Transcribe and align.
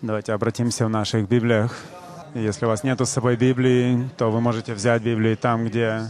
Давайте 0.00 0.32
обратимся 0.32 0.86
в 0.86 0.90
наших 0.90 1.28
Библиях. 1.28 1.74
Если 2.32 2.64
у 2.64 2.68
вас 2.68 2.84
нету 2.84 3.04
с 3.04 3.10
собой 3.10 3.36
Библии, 3.36 4.08
то 4.16 4.30
вы 4.30 4.40
можете 4.40 4.72
взять 4.72 5.02
Библию 5.02 5.36
там, 5.36 5.66
где 5.66 6.02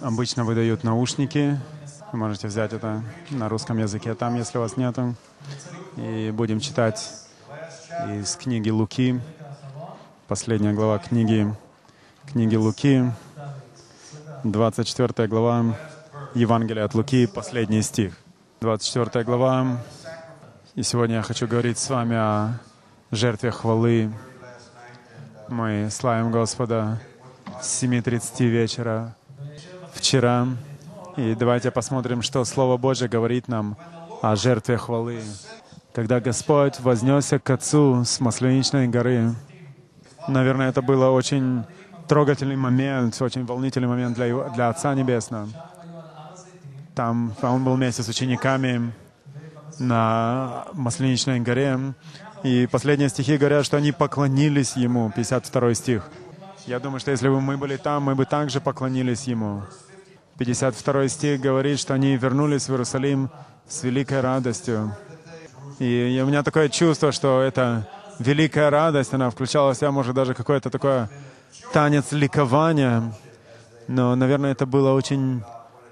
обычно 0.00 0.44
выдают 0.44 0.82
наушники. 0.82 1.56
Вы 2.10 2.18
можете 2.18 2.48
взять 2.48 2.72
это 2.72 3.00
на 3.30 3.48
русском 3.48 3.78
языке 3.78 4.14
там, 4.14 4.34
если 4.34 4.58
у 4.58 4.62
вас 4.62 4.76
нету. 4.76 5.14
И 5.96 6.32
будем 6.34 6.58
читать 6.58 7.12
из 8.08 8.34
книги 8.34 8.70
Луки, 8.70 9.20
последняя 10.26 10.72
глава 10.72 10.98
книги, 10.98 11.46
книги 12.32 12.56
Луки, 12.56 13.04
24 14.42 15.28
глава 15.28 15.76
Евангелия 16.34 16.84
от 16.84 16.94
Луки, 16.94 17.28
последний 17.28 17.82
стих. 17.82 18.18
24 18.62 19.24
глава. 19.24 19.78
И 20.74 20.82
сегодня 20.82 21.16
я 21.16 21.22
хочу 21.22 21.46
говорить 21.46 21.78
с 21.78 21.88
вами 21.88 22.16
о 22.16 22.58
жертве 23.10 23.50
хвалы. 23.50 24.12
Мы 25.48 25.88
славим 25.90 26.30
Господа 26.30 27.00
с 27.60 27.82
7.30 27.82 28.46
вечера 28.46 29.16
вчера. 29.94 30.46
И 31.16 31.34
давайте 31.34 31.70
посмотрим, 31.70 32.22
что 32.22 32.44
Слово 32.44 32.76
Божье 32.76 33.08
говорит 33.08 33.48
нам 33.48 33.76
о 34.22 34.36
жертве 34.36 34.76
хвалы. 34.76 35.20
Когда 35.94 36.20
Господь 36.20 36.78
вознесся 36.80 37.38
к 37.38 37.50
Отцу 37.50 38.04
с 38.04 38.20
Масленичной 38.20 38.88
горы, 38.88 39.34
наверное, 40.28 40.68
это 40.68 40.82
было 40.82 41.10
очень 41.10 41.64
трогательный 42.06 42.56
момент, 42.56 43.20
очень 43.20 43.44
волнительный 43.44 43.88
момент 43.88 44.14
для, 44.14 44.26
его, 44.26 44.48
для 44.54 44.68
Отца 44.68 44.94
Небесного. 44.94 45.48
Там 46.94 47.32
он 47.42 47.64
был 47.64 47.74
вместе 47.74 48.02
с 48.02 48.08
учениками 48.08 48.92
на 49.78 50.66
Масленичной 50.72 51.40
горе, 51.40 51.94
и 52.42 52.68
последние 52.70 53.08
стихи 53.08 53.36
говорят, 53.36 53.66
что 53.66 53.76
они 53.76 53.92
поклонились 53.92 54.76
Ему, 54.76 55.12
52 55.14 55.74
стих. 55.74 56.08
Я 56.66 56.78
думаю, 56.78 57.00
что 57.00 57.10
если 57.10 57.28
бы 57.28 57.40
мы 57.40 57.56
были 57.56 57.76
там, 57.76 58.04
мы 58.04 58.14
бы 58.14 58.26
также 58.26 58.60
поклонились 58.60 59.24
Ему. 59.24 59.62
52 60.38 61.08
стих 61.08 61.40
говорит, 61.40 61.80
что 61.80 61.94
они 61.94 62.16
вернулись 62.16 62.68
в 62.68 62.70
Иерусалим 62.70 63.30
с 63.66 63.82
великой 63.82 64.20
радостью. 64.20 64.94
И 65.78 66.20
у 66.22 66.26
меня 66.26 66.42
такое 66.42 66.68
чувство, 66.68 67.10
что 67.10 67.40
эта 67.40 67.88
великая 68.18 68.70
радость, 68.70 69.14
она 69.14 69.30
включала 69.30 69.74
в 69.74 69.76
себя, 69.76 69.90
может, 69.90 70.14
даже 70.14 70.34
какое-то 70.34 70.70
такое 70.70 71.10
танец 71.72 72.12
ликования. 72.12 73.12
Но, 73.88 74.14
наверное, 74.14 74.52
это 74.52 74.66
было 74.66 74.92
очень 74.92 75.42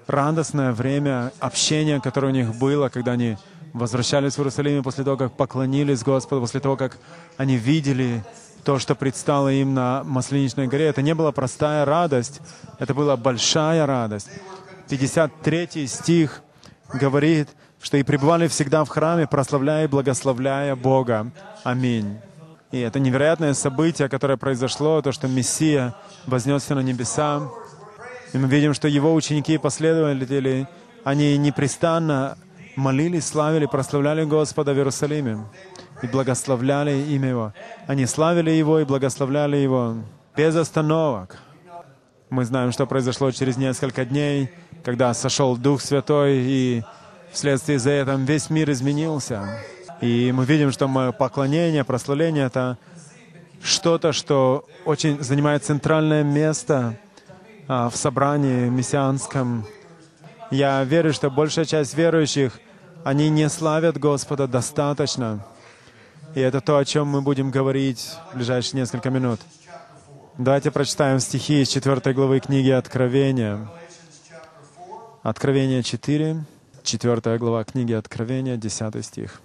радостное 0.07 0.71
время 0.71 1.31
общения, 1.39 1.99
которое 1.99 2.27
у 2.27 2.31
них 2.31 2.55
было, 2.55 2.89
когда 2.89 3.13
они 3.13 3.37
возвращались 3.73 4.33
в 4.33 4.39
Иерусалим 4.39 4.83
после 4.83 5.03
того, 5.03 5.17
как 5.17 5.33
поклонились 5.33 6.03
Господу, 6.03 6.41
после 6.41 6.59
того, 6.59 6.77
как 6.77 6.97
они 7.37 7.57
видели 7.57 8.23
то, 8.63 8.79
что 8.79 8.95
предстало 8.95 9.49
им 9.49 9.73
на 9.73 10.03
Масленичной 10.03 10.67
горе. 10.67 10.87
Это 10.87 11.01
не 11.01 11.15
была 11.15 11.31
простая 11.31 11.85
радость, 11.85 12.41
это 12.79 12.93
была 12.93 13.15
большая 13.15 13.85
радость. 13.85 14.29
53 14.89 15.87
стих 15.87 16.41
говорит, 16.93 17.49
что 17.81 17.97
и 17.97 18.03
пребывали 18.03 18.47
всегда 18.47 18.83
в 18.83 18.89
храме, 18.89 19.27
прославляя 19.27 19.85
и 19.85 19.87
благословляя 19.87 20.75
Бога. 20.75 21.31
Аминь. 21.63 22.17
И 22.71 22.79
это 22.79 22.99
невероятное 22.99 23.53
событие, 23.53 24.09
которое 24.09 24.37
произошло, 24.37 25.01
то, 25.01 25.11
что 25.11 25.27
Мессия 25.27 25.95
вознесся 26.25 26.75
на 26.75 26.81
небеса. 26.81 27.49
И 28.33 28.37
мы 28.37 28.47
видим, 28.49 28.73
что 28.73 28.89
его 28.89 29.13
ученики 29.13 29.53
и 29.53 29.57
последователи, 29.57 30.67
они 31.05 31.37
непрестанно 31.37 32.37
молились, 32.77 33.27
славили, 33.27 33.65
прославляли 33.65 34.23
Господа 34.23 34.73
в 34.73 34.77
Иерусалиме 34.77 35.39
и 36.01 36.07
благословляли 36.07 36.91
имя 36.91 37.29
Его. 37.29 37.53
Они 37.87 38.05
славили 38.05 38.51
Его 38.51 38.79
и 38.79 38.85
благословляли 38.85 39.57
Его 39.57 39.95
без 40.35 40.55
остановок. 40.55 41.37
Мы 42.29 42.45
знаем, 42.45 42.71
что 42.71 42.85
произошло 42.85 43.31
через 43.31 43.57
несколько 43.57 44.05
дней, 44.05 44.51
когда 44.83 45.13
сошел 45.13 45.57
Дух 45.57 45.81
Святой, 45.81 46.37
и 46.37 46.83
вследствие 47.31 47.79
за 47.79 47.91
этим 47.91 48.25
весь 48.25 48.49
мир 48.49 48.69
изменился. 48.71 49.59
И 50.01 50.31
мы 50.31 50.45
видим, 50.45 50.71
что 50.71 50.87
мы 50.87 51.11
поклонение, 51.11 51.83
прославление— 51.83 52.45
это 52.47 52.77
что-то, 53.63 54.13
что 54.13 54.65
очень 54.85 55.23
занимает 55.23 55.63
центральное 55.65 56.23
место 56.23 56.99
а, 57.67 57.89
в 57.89 57.95
собрании 57.95 58.69
мессианском. 58.69 59.65
Я 60.51 60.83
верю, 60.83 61.11
что 61.11 61.31
большая 61.31 61.65
часть 61.65 61.95
верующих 61.95 62.59
они 63.07 63.29
не 63.29 63.47
славят 63.47 63.97
Господа 63.97 64.47
достаточно. 64.49 65.39
И 66.35 66.41
это 66.41 66.59
то, 66.59 66.77
о 66.77 66.83
чем 66.83 67.07
мы 67.07 67.21
будем 67.21 67.51
говорить 67.51 68.17
в 68.33 68.35
ближайшие 68.35 68.81
несколько 68.81 69.09
минут. 69.09 69.39
Давайте 70.37 70.71
прочитаем 70.71 71.21
стихи 71.21 71.61
из 71.61 71.69
4 71.69 72.13
главы 72.13 72.41
книги 72.41 72.69
Откровения. 72.69 73.69
Откровение 75.23 75.83
4, 75.83 76.43
4 76.83 77.37
глава 77.37 77.63
книги 77.63 77.93
Откровения, 77.93 78.57
10 78.57 79.05
стих. 79.05 79.41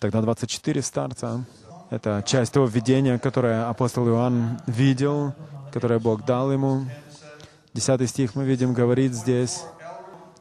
Тогда 0.00 0.20
24 0.20 0.82
старца. 0.82 1.44
Это 1.90 2.24
часть 2.26 2.52
того 2.52 2.66
видения, 2.66 3.20
которое 3.20 3.68
апостол 3.68 4.08
Иоанн 4.08 4.60
видел, 4.66 5.34
которое 5.72 6.00
Бог 6.00 6.24
дал 6.24 6.50
ему. 6.50 6.84
10 7.74 8.10
стих 8.10 8.34
мы 8.34 8.44
видим, 8.44 8.74
говорит 8.74 9.14
здесь. 9.14 9.62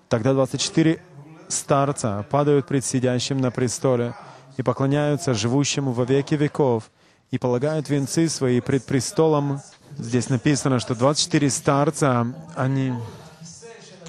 Тогда 0.10 0.34
24 0.34 1.00
старца 1.48 2.26
падают 2.30 2.68
пред 2.68 2.86
сидящим 2.86 3.40
на 3.40 3.52
престоле 3.52 4.14
и 4.58 4.64
поклоняются 4.64 5.34
живущему 5.34 5.92
во 5.92 6.04
веки 6.04 6.36
веков 6.36 6.90
и 7.32 7.38
полагают 7.38 7.90
венцы 7.90 8.30
свои 8.30 8.62
пред 8.62 8.86
престолом. 8.86 9.62
Здесь 9.98 10.30
написано, 10.30 10.80
что 10.80 10.96
24 10.96 11.50
старца, 11.50 12.28
они, 12.56 12.94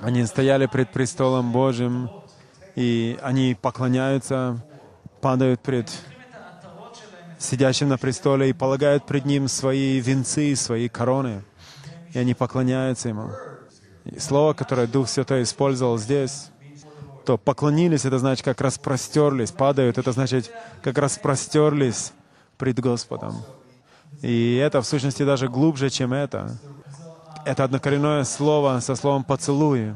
они 0.00 0.24
стояли 0.26 0.66
пред 0.66 0.90
престолом 0.92 1.52
Божьим, 1.52 2.10
и 2.74 3.18
они 3.22 3.56
поклоняются, 3.60 4.64
падают 5.20 5.60
пред 5.60 5.90
сидящим 7.38 7.88
на 7.88 7.98
престоле 7.98 8.50
и 8.50 8.52
полагают 8.52 9.06
пред 9.06 9.24
ним 9.24 9.48
свои 9.48 10.00
венцы, 10.00 10.54
свои 10.56 10.88
короны, 10.88 11.42
и 12.12 12.18
они 12.18 12.34
поклоняются 12.34 13.08
ему. 13.08 13.30
И 14.04 14.18
слово, 14.18 14.54
которое 14.54 14.86
Дух 14.86 15.08
Святой 15.08 15.42
использовал 15.42 15.98
здесь, 15.98 16.50
то 17.28 17.36
поклонились, 17.36 18.06
это 18.06 18.18
значит, 18.18 18.42
как 18.42 18.58
распростерлись, 18.62 19.50
падают, 19.50 19.98
это 19.98 20.12
значит, 20.12 20.50
как 20.82 20.96
распростерлись 20.96 22.12
пред 22.56 22.80
Господом. 22.80 23.34
И 24.22 24.56
это, 24.56 24.80
в 24.80 24.86
сущности, 24.86 25.24
даже 25.24 25.48
глубже, 25.48 25.90
чем 25.90 26.14
это. 26.14 26.56
Это 27.44 27.64
однокоренное 27.64 28.24
слово 28.24 28.80
со 28.80 28.94
словом 28.94 29.24
«поцелуй». 29.24 29.94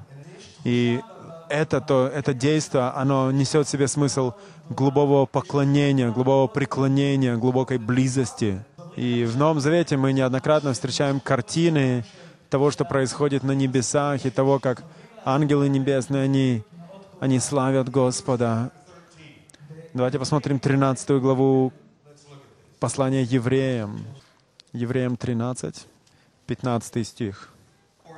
И 0.65 1.00
это, 1.48 1.81
то, 1.81 2.06
это 2.06 2.34
действие, 2.34 2.92
оно 2.94 3.32
несет 3.32 3.66
в 3.66 3.71
себе 3.71 3.88
смысл 3.88 4.34
глубокого 4.69 5.25
поклонения, 5.25 6.10
глубокого 6.10 6.48
преклонения, 6.48 7.38
глубокой 7.38 7.78
близости. 7.78 8.62
И 8.94 9.25
в 9.25 9.38
Новом 9.38 9.60
Завете 9.60 9.97
мы 9.97 10.12
неоднократно 10.12 10.75
встречаем 10.75 11.19
картины 11.19 12.04
того, 12.50 12.71
что 12.71 12.84
происходит 12.84 13.42
на 13.42 13.53
небесах, 13.53 14.26
и 14.26 14.31
того, 14.31 14.59
как 14.59 14.84
ангелы 15.25 15.71
небесные, 15.71 16.25
они 16.25 16.62
они 17.22 17.38
славят 17.38 17.88
Господа. 17.88 18.72
Давайте 19.94 20.19
посмотрим 20.19 20.59
13 20.59 21.09
главу 21.21 21.72
послания 22.81 23.22
евреям. 23.22 24.05
Евреям 24.72 25.16
13, 25.16 25.87
15 26.49 27.06
стих. 27.06 27.50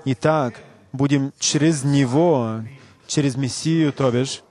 Итак, 0.07 0.55
будем 0.93 1.35
через 1.39 1.85
Него, 1.85 2.63
через 3.07 3.37
Мессию, 3.37 3.93
то 3.93 4.11
бишь, 4.11 4.43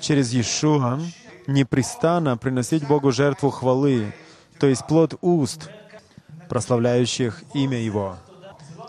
через 0.00 0.32
Иешуа, 0.32 0.98
непрестанно 1.46 2.38
приносить 2.38 2.88
Богу 2.88 3.12
жертву 3.12 3.50
хвалы, 3.50 4.14
то 4.58 4.66
есть 4.66 4.86
плод 4.86 5.18
уст, 5.20 5.68
прославляющих 6.48 7.42
имя 7.52 7.76
Его. 7.76 8.16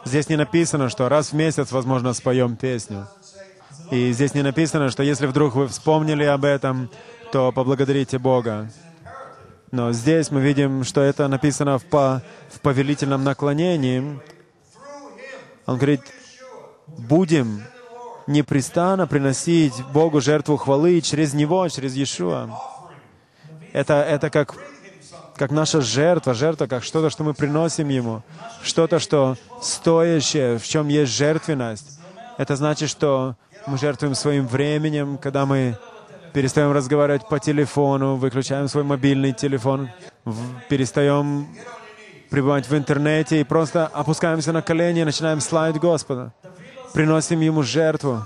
Здесь 0.05 0.29
не 0.29 0.37
написано, 0.37 0.87
что 0.87 1.09
раз 1.09 1.33
в 1.33 1.33
месяц, 1.33 1.73
возможно, 1.73 2.13
споем 2.13 2.55
песню. 2.55 3.09
И 3.91 4.11
здесь 4.11 4.33
не 4.33 4.41
написано, 4.41 4.89
что 4.89 5.03
если 5.03 5.27
вдруг 5.27 5.55
вы 5.55 5.67
вспомнили 5.67 6.23
об 6.23 6.45
этом, 6.45 6.89
то 7.31 7.51
поблагодарите 7.51 8.17
Бога. 8.17 8.69
Но 9.71 9.91
здесь 9.91 10.31
мы 10.31 10.41
видим, 10.41 10.83
что 10.83 11.01
это 11.01 11.27
написано 11.27 11.77
в, 11.77 11.85
по, 11.85 12.21
в 12.49 12.59
повелительном 12.61 13.23
наклонении. 13.23 14.19
Он 15.65 15.77
говорит, 15.77 16.01
будем 16.87 17.63
непрестанно 18.27 19.07
приносить 19.07 19.73
Богу 19.93 20.21
жертву 20.21 20.57
хвалы 20.57 21.01
через 21.01 21.33
Него, 21.33 21.67
через 21.69 21.95
Иешуа. 21.95 22.49
Это, 23.73 23.95
это 23.95 24.29
как, 24.29 24.55
как 25.35 25.51
наша 25.51 25.81
жертва, 25.81 26.33
жертва, 26.33 26.67
как 26.67 26.83
что-то, 26.83 27.09
что 27.09 27.23
мы 27.23 27.33
приносим 27.33 27.89
Ему, 27.89 28.23
что-то, 28.63 28.99
что 28.99 29.35
стоящее, 29.61 30.57
в 30.57 30.65
чем 30.65 30.87
есть 30.87 31.11
жертвенность. 31.11 31.99
Это 32.37 32.55
значит, 32.55 32.89
что 32.89 33.35
мы 33.67 33.77
жертвуем 33.77 34.15
своим 34.15 34.47
временем, 34.47 35.17
когда 35.17 35.45
мы 35.45 35.77
перестаем 36.33 36.71
разговаривать 36.71 37.27
по 37.27 37.39
телефону, 37.39 38.15
выключаем 38.15 38.67
свой 38.67 38.83
мобильный 38.83 39.33
телефон, 39.33 39.89
перестаем 40.69 41.47
пребывать 42.29 42.67
в 42.67 42.75
интернете 42.75 43.41
и 43.41 43.43
просто 43.43 43.87
опускаемся 43.87 44.51
на 44.51 44.61
колени 44.61 45.01
и 45.01 45.05
начинаем 45.05 45.41
славить 45.41 45.77
Господа. 45.77 46.33
Приносим 46.93 47.39
Ему 47.39 47.63
жертву. 47.63 48.25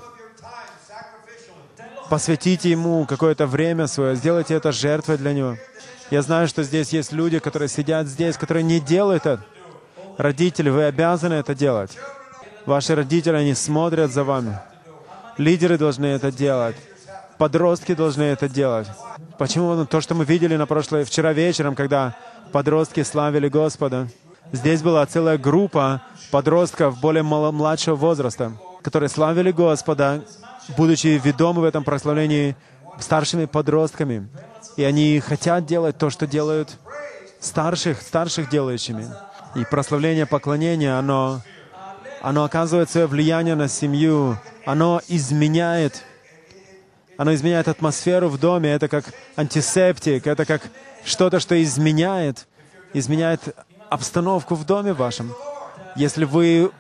Посвятите 2.09 2.71
Ему 2.71 3.06
какое-то 3.06 3.45
время 3.45 3.88
свое, 3.88 4.15
сделайте 4.15 4.56
это 4.56 4.71
жертвой 4.71 5.18
для 5.18 5.33
Него. 5.33 5.56
Я 6.09 6.24
знаю, 6.24 6.47
что 6.47 6.63
здесь 6.63 6.89
есть 6.89 7.12
люди, 7.12 7.39
которые 7.39 7.69
сидят 7.69 8.07
здесь, 8.07 8.36
которые 8.36 8.63
не 8.63 8.80
делают 8.80 9.25
это. 9.25 9.45
Родители, 10.18 10.69
вы 10.69 10.86
обязаны 10.86 11.36
это 11.36 11.53
делать. 11.53 11.95
Ваши 12.65 12.95
родители, 12.95 13.36
они 13.36 13.53
смотрят 13.53 14.12
за 14.12 14.24
вами. 14.24 14.59
Лидеры 15.39 15.77
должны 15.77 16.06
это 16.07 16.33
делать. 16.33 16.75
Подростки 17.38 17.95
должны 17.95 18.24
это 18.24 18.50
делать. 18.50 18.88
Почему? 19.38 19.86
То, 19.86 20.01
что 20.01 20.13
мы 20.13 20.25
видели 20.25 20.57
на 20.57 20.65
прошлое, 20.65 21.06
вчера 21.06 21.31
вечером, 21.31 21.75
когда 21.75 22.13
подростки 22.51 23.03
славили 23.03 23.47
Господа. 23.47 24.09
Здесь 24.51 24.81
была 24.81 25.06
целая 25.06 25.38
группа 25.38 26.01
подростков 26.30 27.00
более 27.00 27.24
младшего 27.24 27.95
возраста, 27.95 28.51
которые 28.81 29.07
славили 29.07 29.51
Господа, 29.51 30.25
будучи 30.75 31.21
ведомы 31.24 31.62
в 31.62 31.63
этом 31.63 31.86
прославлении 31.86 32.57
старшими 33.00 33.45
подростками. 33.45 34.27
И 34.75 34.83
они 34.83 35.21
хотят 35.21 35.65
делать 35.65 35.97
то, 35.97 36.09
что 36.09 36.27
делают 36.27 36.77
старших, 37.39 38.01
старших 38.01 38.50
делающими. 38.50 39.06
И 39.56 39.63
прославление, 39.63 40.25
поклонение, 40.25 40.97
оно, 41.00 41.39
оно 42.21 42.44
оказывает 42.44 42.89
свое 42.89 43.07
влияние 43.07 43.56
на 43.56 43.68
семью, 43.68 44.38
оно 44.66 45.01
изменяет, 45.07 46.04
оно 47.18 47.33
изменяет 47.33 47.68
атмосферу 47.68 48.30
в 48.30 48.39
доме, 48.39 48.71
это 48.71 48.88
как 48.88 49.06
антисептик, 49.36 50.27
это 50.27 50.45
как 50.45 50.62
что-то, 51.04 51.39
что 51.39 51.62
изменяет, 51.62 52.48
изменяет 52.94 53.56
обстановку 53.89 54.56
в 54.56 54.66
доме 54.66 54.94
вашем. 54.94 55.33
Если 55.95 56.24
вы 56.25 56.71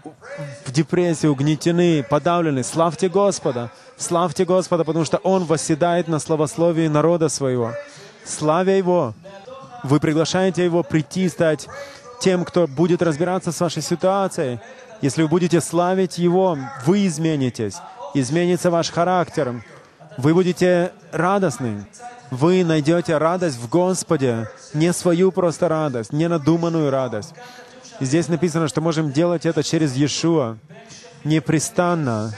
в 0.65 0.71
депрессии, 0.71 1.27
угнетены, 1.27 2.03
подавлены, 2.03 2.63
славьте 2.63 3.09
Господа. 3.09 3.71
Славьте 3.97 4.45
Господа, 4.45 4.85
потому 4.85 5.03
что 5.03 5.17
Он 5.17 5.43
восседает 5.43 6.07
на 6.07 6.19
славословии 6.19 6.87
народа 6.87 7.27
своего. 7.27 7.73
Славя 8.23 8.77
Его, 8.77 9.13
вы 9.83 9.99
приглашаете 9.99 10.63
Его 10.63 10.83
прийти, 10.83 11.27
стать 11.27 11.67
тем, 12.21 12.45
кто 12.45 12.67
будет 12.67 13.01
разбираться 13.01 13.51
с 13.51 13.59
вашей 13.59 13.81
ситуацией. 13.81 14.59
Если 15.01 15.21
вы 15.21 15.27
будете 15.27 15.61
славить 15.61 16.17
Его, 16.17 16.57
вы 16.85 17.07
изменитесь. 17.07 17.75
Изменится 18.13 18.69
ваш 18.71 18.91
характер. 18.91 19.63
Вы 20.17 20.33
будете 20.33 20.91
радостны. 21.11 21.85
Вы 22.31 22.63
найдете 22.63 23.17
радость 23.17 23.57
в 23.57 23.69
Господе. 23.69 24.49
Не 24.73 24.93
свою 24.93 25.31
просто 25.31 25.67
радость, 25.67 26.13
не 26.13 26.27
надуманную 26.27 26.89
радость. 26.91 27.33
И 27.99 28.05
здесь 28.05 28.27
написано, 28.27 28.67
что 28.67 28.81
можем 28.81 29.11
делать 29.11 29.45
это 29.45 29.63
через 29.63 29.95
Иешуа, 29.95 30.57
непрестанно, 31.23 32.33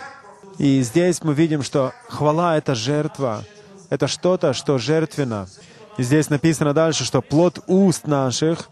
и 0.58 0.82
здесь 0.82 1.24
мы 1.24 1.34
видим, 1.34 1.64
что 1.64 1.94
хвала— 2.08 2.58
это 2.58 2.76
жертва. 2.76 3.44
Это 3.90 4.08
что-то, 4.08 4.54
что 4.54 4.78
жертвенно. 4.78 5.48
И 5.98 6.04
здесь 6.04 6.30
написано 6.30 6.74
дальше, 6.74 7.04
что 7.04 7.22
плод 7.22 7.64
уст 7.68 8.06
наших, 8.06 8.70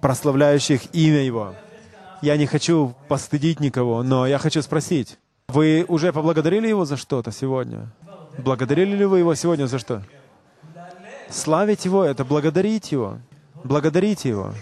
прославляющих 0.00 0.92
имя 0.92 1.22
Его. 1.22 1.54
Я 2.22 2.36
не 2.36 2.46
хочу 2.46 2.94
постыдить 3.08 3.58
никого, 3.58 4.04
но 4.04 4.26
я 4.28 4.38
хочу 4.38 4.62
спросить, 4.62 5.18
вы 5.48 5.84
уже 5.88 6.12
поблагодарили 6.12 6.68
Его 6.68 6.84
за 6.84 6.96
что-то 6.96 7.32
сегодня? 7.32 7.88
Благодарили 8.38 8.96
ли 8.96 9.04
вы 9.04 9.18
Его 9.18 9.34
сегодня 9.34 9.66
за 9.66 9.80
что? 9.80 10.02
Славить 11.28 11.84
Его— 11.84 12.04
это 12.06 12.24
благодарить 12.24 12.92
Его. 12.92 13.18
Благодарите 13.64 14.28
Его. 14.28 14.54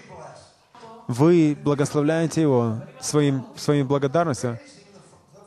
Вы 1.06 1.56
благословляете 1.62 2.40
Его 2.40 2.78
своим, 2.98 3.44
своим 3.56 3.86
благодарностью. 3.86 4.58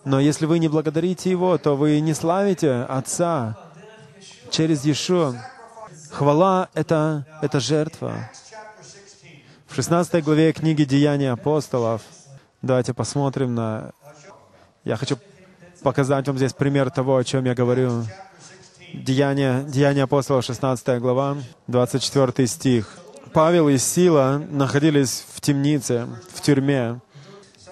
Но 0.06 0.20
если 0.20 0.46
вы 0.46 0.60
не 0.60 0.68
благодарите 0.68 1.32
Его, 1.32 1.58
то 1.58 1.76
вы 1.76 2.00
не 2.00 2.14
славите 2.14 2.84
Отца 2.84 3.58
через 4.52 4.86
Иешуа. 4.86 5.34
Хвала— 6.12 6.70
это, 6.76 7.26
это 7.42 7.60
жертва. 7.60 8.30
В 9.74 9.76
16 9.76 10.24
главе 10.24 10.54
книги 10.54 10.84
«Деяния 10.84 11.32
апостолов» 11.32 12.04
давайте 12.62 12.94
посмотрим 12.94 13.56
на... 13.56 13.94
Я 14.84 14.98
хочу 14.98 15.18
показать 15.82 16.28
вам 16.28 16.38
здесь 16.38 16.54
пример 16.54 16.92
того, 16.92 17.18
о 17.18 17.24
чем 17.24 17.46
я 17.46 17.56
говорю. 17.56 18.04
Деяния, 18.94 19.64
Деяния 19.64 20.04
апостолов, 20.04 20.46
16 20.46 21.02
глава, 21.02 21.38
24 21.66 22.48
стих. 22.48 22.88
Павел 23.34 23.68
и 23.68 23.80
Сила 23.80 24.44
находились 24.48 25.26
в 25.34 25.42
темнице, 25.42 26.08
в 26.32 26.42
тюрьме. 26.42 27.02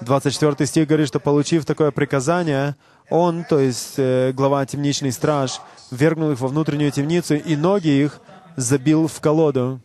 24 0.02 0.66
стих 0.66 0.88
говорит, 0.88 1.08
что 1.08 1.20
получив 1.20 1.66
такое 1.66 1.92
приказание, 1.92 2.78
он, 3.12 3.44
то 3.44 3.60
есть 3.60 3.94
э, 3.98 4.32
глава 4.34 4.66
темничный 4.66 5.12
страж, 5.12 5.62
вергнул 5.92 6.32
их 6.32 6.40
во 6.40 6.48
внутреннюю 6.48 6.92
темницу, 6.92 7.36
и 7.36 7.56
ноги 7.56 7.90
их 7.90 8.22
забил 8.56 9.08
в 9.08 9.22
колоду. 9.22 9.80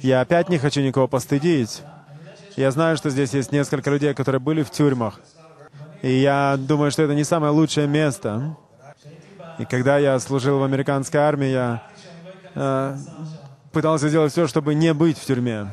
Я 0.00 0.20
опять 0.20 0.48
не 0.48 0.58
хочу 0.58 0.80
никого 0.80 1.08
постыдить. 1.08 1.82
Я 2.56 2.70
знаю, 2.70 2.96
что 2.96 3.10
здесь 3.10 3.34
есть 3.34 3.50
несколько 3.50 3.90
людей, 3.90 4.14
которые 4.14 4.40
были 4.40 4.62
в 4.62 4.70
тюрьмах. 4.70 5.20
И 6.02 6.12
я 6.12 6.56
думаю, 6.56 6.90
что 6.90 7.02
это 7.02 7.14
не 7.14 7.24
самое 7.24 7.52
лучшее 7.52 7.88
место. 7.88 8.56
И 9.58 9.64
когда 9.64 9.98
я 9.98 10.18
служил 10.20 10.60
в 10.60 10.62
американской 10.62 11.20
армии, 11.20 11.48
я 11.48 11.82
э, 12.54 12.96
пытался 13.72 14.08
сделать 14.08 14.30
все, 14.30 14.46
чтобы 14.46 14.76
не 14.76 14.94
быть 14.94 15.18
в 15.18 15.24
тюрьме. 15.24 15.66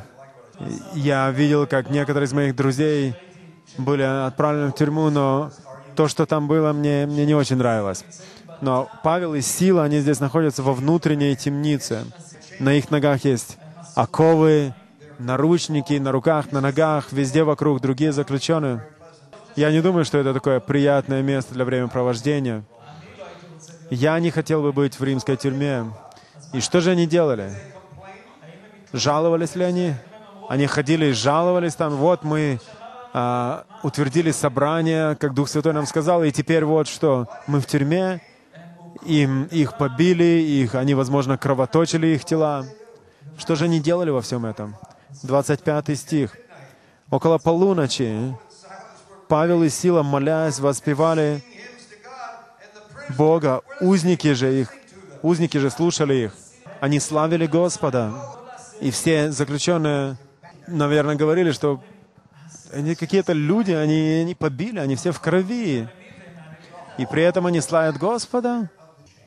Я 0.94 1.30
видел, 1.30 1.68
как 1.68 1.92
некоторые 1.92 2.26
из 2.26 2.34
моих 2.34 2.56
друзей 2.56 3.14
были 3.78 4.02
отправлены 4.02 4.72
в 4.72 4.76
тюрьму, 4.76 5.12
но 5.12 5.52
то, 5.96 6.08
что 6.08 6.26
там 6.26 6.48
было, 6.48 6.74
мне, 6.74 7.06
мне 7.06 7.28
не 7.28 7.36
очень 7.36 7.58
нравилось. 7.58 8.04
Но 8.62 8.90
Павел 9.04 9.36
и 9.36 9.42
Сила, 9.42 9.84
они 9.84 10.00
здесь 10.00 10.20
находятся 10.20 10.64
во 10.64 10.74
внутренней 10.74 11.36
темнице. 11.36 12.06
На 12.60 12.74
их 12.74 12.90
ногах 12.90 13.24
есть 13.26 13.58
оковы, 13.96 14.74
наручники, 15.18 15.94
на 15.94 16.12
руках, 16.12 16.52
на 16.52 16.62
ногах, 16.62 17.12
везде 17.12 17.44
вокруг 17.44 17.82
другие 17.82 18.12
заключенные. 18.12 18.86
Я 19.56 19.72
не 19.72 19.82
думаю, 19.82 20.04
что 20.04 20.18
это 20.18 20.34
такое 20.34 20.60
приятное 20.60 21.22
место 21.22 21.54
для 21.54 21.64
времяпровождения. 21.66 22.64
Я 23.90 24.20
не 24.20 24.32
хотел 24.32 24.62
бы 24.62 24.74
быть 24.74 25.00
в 25.00 25.04
римской 25.04 25.38
тюрьме. 25.38 25.86
И 26.52 26.60
что 26.60 26.82
же 26.82 26.92
они 26.92 27.08
делали? 27.08 27.52
Жаловались 28.92 29.56
ли 29.56 29.64
они? 29.64 29.94
Они 30.50 30.68
ходили 30.68 31.08
и 31.08 31.12
жаловались 31.12 31.76
там, 31.76 31.96
вот 31.96 32.24
мы 32.24 32.60
а, 33.14 33.66
утвердили 33.82 34.32
собрание, 34.32 35.16
как 35.16 35.34
Дух 35.34 35.50
Святой 35.50 35.74
нам 35.74 35.86
сказал, 35.86 36.24
и 36.24 36.32
теперь 36.32 36.66
вот 36.66 36.88
что, 36.88 37.28
мы 37.48 37.60
в 37.60 37.66
тюрьме, 37.66 38.22
им, 39.04 39.46
их 39.46 39.78
побили, 39.78 40.24
их, 40.24 40.76
они, 40.76 40.94
возможно, 40.94 41.38
кровоточили 41.38 42.08
их 42.08 42.26
тела. 42.26 42.66
Что 43.38 43.56
же 43.56 43.66
они 43.66 43.80
делали 43.80 44.10
во 44.10 44.22
всем 44.22 44.46
этом? 44.46 44.76
25 45.24 45.98
стих. 45.98 46.38
Около 47.10 47.38
полуночи 47.38 48.36
Павел 49.28 49.64
и 49.64 49.70
Сила, 49.70 50.04
молясь, 50.04 50.60
воспевали 50.60 51.44
Бога. 53.18 53.62
Узники 53.82 54.34
же 54.34 54.62
их, 54.62 54.74
узники 55.22 55.58
же 55.58 55.70
слушали 55.70 56.16
их. 56.16 56.36
Они 56.80 57.00
славили 57.00 57.46
Господа. 57.46 58.14
И 58.82 58.92
все 58.92 59.32
заключенные, 59.32 60.18
наверное, 60.68 61.16
говорили, 61.16 61.52
что 61.52 61.82
они 62.74 62.96
какие-то 62.96 63.34
люди, 63.34 63.72
они, 63.72 64.22
они 64.22 64.36
побили, 64.36 64.80
они 64.80 64.96
все 64.96 65.12
в 65.12 65.20
крови. 65.20 65.88
И 66.98 67.06
при 67.06 67.24
этом 67.24 67.46
они 67.46 67.62
славят 67.62 67.98
Господа. 67.98 68.70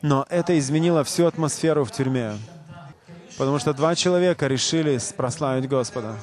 Но 0.03 0.27
это 0.29 0.59
изменило 0.59 1.03
всю 1.03 1.27
атмосферу 1.27 1.85
в 1.85 1.91
тюрьме. 1.91 2.35
Потому 3.39 3.61
что 3.61 3.73
два 3.73 3.95
человека 3.95 4.49
решили 4.49 4.99
прославить 5.17 5.69
Господа. 5.69 6.17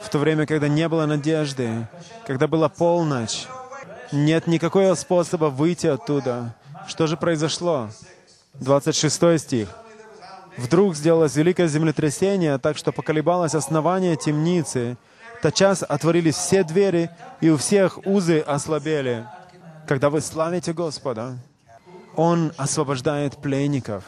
В 0.00 0.08
то 0.08 0.18
время, 0.18 0.46
когда 0.46 0.68
не 0.68 0.88
было 0.88 1.06
надежды, 1.06 1.88
когда 2.26 2.46
была 2.46 2.68
полночь, 2.68 3.46
нет 4.12 4.46
никакого 4.46 4.94
способа 4.94 5.46
выйти 5.46 5.88
оттуда. 5.88 6.54
Что 6.86 7.08
же 7.08 7.16
произошло? 7.16 7.90
26 8.54 9.40
стих. 9.40 9.68
Вдруг 10.56 10.94
сделалось 10.94 11.36
великое 11.36 11.68
землетрясение, 11.68 12.58
так 12.58 12.78
что 12.78 12.92
поколебалось 12.92 13.54
основание 13.54 14.16
темницы, 14.16 14.96
тотчас 15.42 15.82
отворились 15.82 16.36
все 16.36 16.64
двери, 16.64 17.10
и 17.40 17.50
у 17.50 17.56
всех 17.56 17.98
узы 18.06 18.40
ослабели. 18.40 19.26
Когда 19.86 20.10
вы 20.10 20.20
славите 20.20 20.72
Господа, 20.72 21.38
Он 22.16 22.52
освобождает 22.56 23.36
пленников. 23.36 24.04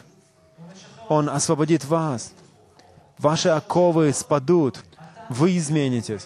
Он 1.11 1.29
освободит 1.29 1.83
вас. 1.83 2.31
Ваши 3.17 3.49
оковы 3.49 4.13
спадут. 4.13 4.79
Вы 5.27 5.57
изменитесь. 5.57 6.25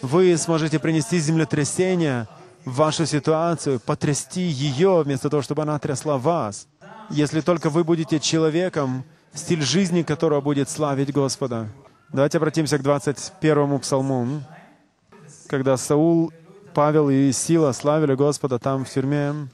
Вы 0.00 0.34
сможете 0.38 0.78
принести 0.78 1.18
землетрясение 1.18 2.26
в 2.64 2.76
вашу 2.76 3.04
ситуацию, 3.04 3.78
потрясти 3.78 4.40
ее, 4.40 5.02
вместо 5.02 5.28
того, 5.28 5.42
чтобы 5.42 5.60
она 5.60 5.78
трясла 5.78 6.16
вас. 6.16 6.66
если 7.10 7.42
только 7.42 7.68
вы 7.68 7.84
будете 7.84 8.18
человеком, 8.18 9.04
стиль 9.34 9.60
жизни 9.60 10.00
которого 10.02 10.40
будет 10.40 10.70
славить 10.70 11.12
Господа. 11.12 11.68
Давайте 12.10 12.38
обратимся 12.38 12.78
к 12.78 12.82
21 12.82 13.80
псалму, 13.80 14.40
когда 15.46 15.76
Саул, 15.76 16.32
Павел 16.72 17.10
и 17.10 17.32
Сила 17.32 17.72
славили 17.72 18.14
Господа 18.14 18.58
там 18.58 18.86
в 18.86 18.90
тюрьме. 18.90 19.48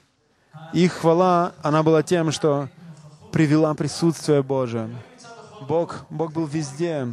Их 0.73 0.92
хвала, 0.92 1.52
она 1.64 1.82
была 1.82 2.04
тем, 2.04 2.30
что 2.30 2.68
привела 3.32 3.75
присутствие 3.75 4.42
Божие. 4.42 4.90
Бог, 5.68 6.06
Бог 6.11 6.32
был 6.32 6.47
везде. 6.47 7.06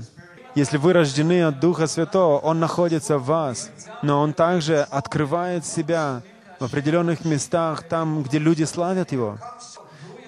Если 0.55 0.77
вы 0.77 0.93
рождены 0.93 1.43
от 1.43 1.59
Духа 1.59 1.87
Святого, 1.87 2.39
Он 2.39 2.59
находится 2.59 3.17
в 3.17 3.25
вас, 3.25 3.69
но 4.01 4.21
Он 4.21 4.33
также 4.33 4.81
открывает 4.83 5.65
себя 5.65 6.21
в 6.59 6.65
определенных 6.65 7.25
местах, 7.25 7.83
там, 7.83 8.23
где 8.23 8.39
люди 8.39 8.63
славят 8.63 9.11
Его. 9.11 9.37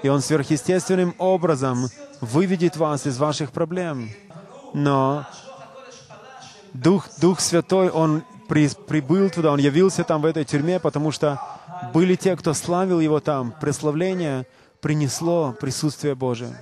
И 0.03 0.09
Он 0.09 0.21
сверхъестественным 0.21 1.15
образом 1.17 1.87
выведет 2.19 2.75
вас 2.75 3.07
из 3.07 3.17
ваших 3.17 3.51
проблем. 3.51 4.09
Но 4.73 5.25
Дух, 6.73 7.07
Дух 7.21 7.39
Святой, 7.39 7.89
Он 7.89 8.23
при, 8.49 8.67
прибыл 8.67 9.29
туда, 9.29 9.51
Он 9.51 9.59
явился 9.59 10.03
там, 10.03 10.21
в 10.21 10.25
этой 10.25 10.43
тюрьме, 10.43 10.79
потому 10.79 11.11
что 11.11 11.39
были 11.93 12.15
те, 12.15 12.35
кто 12.35 12.53
славил 12.53 12.99
Его 12.99 13.19
там. 13.21 13.53
Преславление 13.61 14.45
принесло 14.81 15.53
присутствие 15.59 16.15
Божие. 16.15 16.55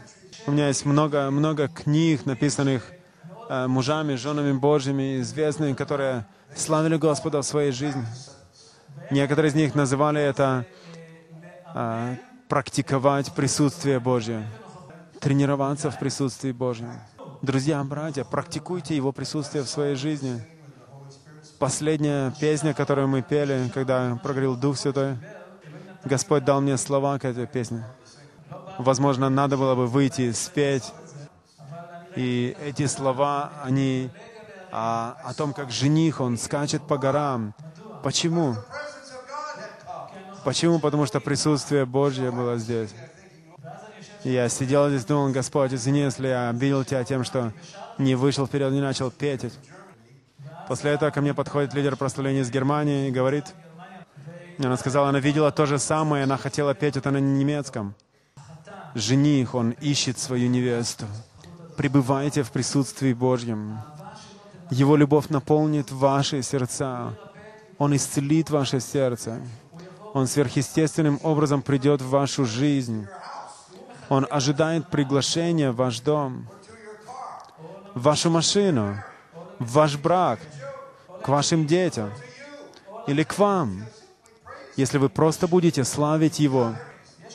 У 0.47 0.51
меня 0.51 0.67
есть 0.67 0.85
много, 0.85 1.29
много 1.31 1.67
книг, 1.67 2.25
написанных 2.25 2.91
э, 3.49 3.67
мужами, 3.67 4.15
женами 4.15 4.53
Божьими, 4.53 5.21
известными, 5.21 5.73
которые 5.73 6.25
славили 6.55 6.97
Господа 6.97 7.41
в 7.41 7.45
своей 7.45 7.71
жизни. 7.71 8.05
Некоторые 9.11 9.49
из 9.49 9.55
них 9.55 9.75
называли 9.75 10.21
это 10.21 10.65
э, 11.73 12.15
практиковать 12.47 13.33
присутствие 13.33 13.99
Божье, 13.99 14.43
тренироваться 15.19 15.91
в 15.91 15.99
присутствии 15.99 16.51
Божьем. 16.51 16.91
Друзья, 17.41 17.83
братья, 17.83 18.23
практикуйте 18.23 18.95
Его 18.95 19.11
присутствие 19.11 19.63
в 19.63 19.67
своей 19.67 19.95
жизни. 19.95 20.41
Последняя 21.59 22.33
песня, 22.39 22.73
которую 22.73 23.07
мы 23.07 23.21
пели, 23.21 23.71
когда 23.73 24.19
прогорел 24.21 24.55
Дух 24.55 24.77
Святой, 24.77 25.17
Господь 26.03 26.45
дал 26.45 26.61
мне 26.61 26.77
слова 26.77 27.17
к 27.17 27.25
этой 27.25 27.47
песне. 27.47 27.83
Возможно, 28.77 29.29
надо 29.29 29.57
было 29.57 29.75
бы 29.75 29.87
выйти, 29.87 30.31
спеть. 30.31 30.93
И 32.15 32.55
эти 32.63 32.87
слова, 32.87 33.51
они 33.63 34.09
о, 34.71 35.15
о 35.23 35.33
том, 35.33 35.53
как 35.53 35.71
жених, 35.71 36.21
он 36.21 36.37
скачет 36.37 36.81
по 36.87 36.97
горам. 36.97 37.53
Почему? 38.03 38.55
Почему? 40.43 40.79
Потому 40.79 41.05
что 41.05 41.19
присутствие 41.19 41.85
Божье 41.85 42.31
было 42.31 42.57
здесь. 42.57 42.93
Я 44.23 44.49
сидел 44.49 44.89
здесь, 44.89 45.05
думал, 45.05 45.31
Господь, 45.31 45.73
извини, 45.73 46.01
если 46.01 46.27
я 46.27 46.49
обидел 46.49 46.83
Тебя 46.83 47.03
тем, 47.03 47.23
что 47.23 47.53
не 47.97 48.15
вышел 48.15 48.47
вперед, 48.47 48.71
не 48.73 48.81
начал 48.81 49.11
петь. 49.11 49.53
После 50.67 50.91
этого 50.91 51.11
ко 51.11 51.21
мне 51.21 51.33
подходит 51.33 51.73
лидер 51.73 51.95
прославления 51.95 52.41
из 52.41 52.49
Германии 52.49 53.07
и 53.07 53.11
говорит, 53.11 53.53
она 54.57 54.77
сказала, 54.77 55.09
она 55.09 55.19
видела 55.19 55.51
то 55.51 55.65
же 55.65 55.79
самое, 55.79 56.23
она 56.23 56.37
хотела 56.37 56.73
петь 56.73 56.97
это 56.97 57.11
на 57.11 57.17
немецком. 57.17 57.95
Жених, 58.95 59.55
он 59.55 59.71
ищет 59.71 60.17
свою 60.17 60.47
невесту. 60.49 61.05
Пребывайте 61.75 62.43
в 62.43 62.51
присутствии 62.51 63.11
Божьем. 63.11 63.77
Его 64.71 64.95
любовь 64.95 65.27
наполнит 65.27 65.91
ваши 65.91 66.41
сердца. 66.41 67.13
Он 67.77 67.93
исцелит 67.93 68.49
ваше 68.49 68.79
сердце. 68.79 69.41
Он 70.13 70.27
сверхъестественным 70.27 71.19
образом 71.23 71.61
придет 71.61 72.01
в 72.01 72.07
вашу 72.07 72.45
жизнь. 72.45 73.05
Он 74.07 74.25
ожидает 74.29 74.87
приглашения 74.87 75.73
в 75.73 75.75
ваш 75.75 75.99
дом, 75.99 76.47
в 77.95 78.03
вашу 78.03 78.29
машину, 78.29 78.95
в 79.59 79.73
ваш 79.73 79.97
брак, 79.97 80.39
к 81.21 81.27
вашим 81.27 81.67
детям 81.67 82.11
или 83.07 83.23
к 83.23 83.37
вам. 83.37 83.83
Если 84.77 84.97
вы 84.99 85.09
просто 85.09 85.49
будете 85.49 85.83
славить 85.83 86.39
Его, 86.39 86.75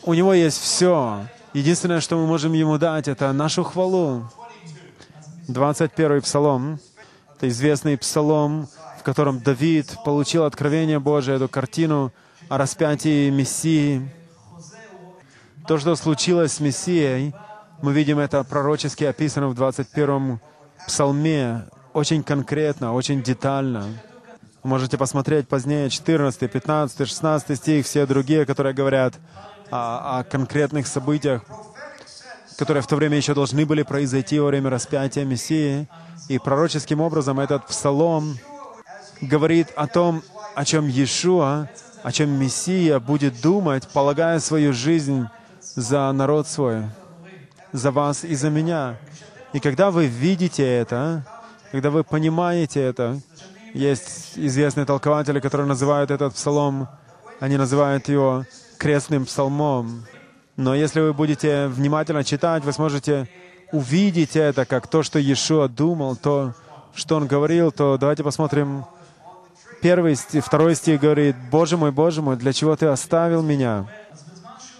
у 0.04 0.14
Него 0.14 0.32
есть 0.32 0.58
все. 0.58 1.26
Единственное, 1.52 2.00
что 2.00 2.16
мы 2.16 2.26
можем 2.26 2.52
Ему 2.52 2.78
дать, 2.78 3.08
это 3.08 3.32
нашу 3.32 3.64
хвалу. 3.64 4.22
21 5.48 6.22
псалом— 6.22 6.78
это 7.36 7.48
известный 7.48 7.98
псалом, 7.98 8.68
в 9.00 9.02
котором 9.02 9.40
Давид 9.40 9.96
получил 10.04 10.44
откровение 10.44 11.00
Божие, 11.00 11.36
эту 11.36 11.48
картину 11.48 12.12
о 12.48 12.56
распятии 12.56 13.30
Мессии. 13.30 14.08
То, 15.66 15.76
что 15.78 15.96
случилось 15.96 16.52
с 16.52 16.60
Мессией, 16.60 17.34
мы 17.82 17.92
видим 17.94 18.20
это 18.20 18.44
пророчески 18.44 19.02
описано 19.02 19.48
в 19.48 19.54
21 19.54 20.38
псалме, 20.86 21.64
очень 21.92 22.22
конкретно, 22.22 22.94
очень 22.94 23.24
детально. 23.24 23.86
Можете 24.62 24.96
посмотреть 24.96 25.48
позднее 25.48 25.90
14, 25.90 26.48
15, 26.48 27.08
16 27.08 27.58
стих, 27.58 27.86
все 27.86 28.06
другие, 28.06 28.46
которые 28.46 28.72
говорят 28.72 29.14
о, 29.70 30.18
о 30.18 30.24
конкретных 30.24 30.86
событиях, 30.86 31.42
которые 32.56 32.82
в 32.82 32.86
то 32.86 32.96
время 32.96 33.16
еще 33.16 33.34
должны 33.34 33.64
были 33.64 33.82
произойти 33.82 34.38
во 34.38 34.48
время 34.48 34.70
распятия 34.70 35.24
Мессии. 35.24 35.88
И 36.28 36.38
пророческим 36.38 37.00
образом 37.00 37.40
этот 37.40 37.66
псалом 37.66 38.38
говорит 39.20 39.68
о 39.76 39.86
том, 39.86 40.22
о 40.54 40.64
чем 40.64 40.86
Иешуа, 40.86 41.68
о 42.02 42.12
чем 42.12 42.30
Мессия 42.30 42.98
будет 42.98 43.40
думать, 43.40 43.88
полагая 43.88 44.40
свою 44.40 44.72
жизнь 44.72 45.26
за 45.74 46.10
народ 46.12 46.46
свой, 46.46 46.84
за 47.72 47.90
вас 47.90 48.24
и 48.24 48.34
за 48.34 48.50
меня. 48.50 48.96
И 49.52 49.60
когда 49.60 49.90
вы 49.90 50.06
видите 50.06 50.64
это, 50.64 51.24
когда 51.72 51.90
вы 51.90 52.04
понимаете 52.04 52.80
это, 52.80 53.20
есть 53.74 54.32
известные 54.36 54.86
толкователи, 54.86 55.40
которые 55.40 55.66
называют 55.66 56.10
этот 56.10 56.34
псалом, 56.34 56.88
они 57.38 57.56
называют 57.56 58.08
его 58.08 58.44
крестным 58.80 59.26
псалмом. 59.26 60.06
Но 60.56 60.74
если 60.74 61.00
вы 61.00 61.12
будете 61.12 61.68
внимательно 61.68 62.24
читать, 62.24 62.64
вы 62.64 62.72
сможете 62.72 63.28
увидеть 63.72 64.36
это 64.36 64.64
как 64.64 64.88
то, 64.88 65.02
что 65.02 65.18
Иешуа 65.18 65.68
думал, 65.68 66.16
то, 66.16 66.54
что 66.94 67.16
он 67.16 67.26
говорил, 67.26 67.70
то 67.70 67.98
давайте 67.98 68.24
посмотрим. 68.24 68.86
Первый 69.82 70.16
стих, 70.16 70.44
второй 70.44 70.74
стих 70.74 71.00
говорит, 71.00 71.36
«Боже 71.50 71.76
мой, 71.76 71.92
Боже 71.92 72.22
мой, 72.22 72.36
для 72.36 72.52
чего 72.52 72.74
Ты 72.74 72.86
оставил 72.86 73.42
меня?» 73.42 73.86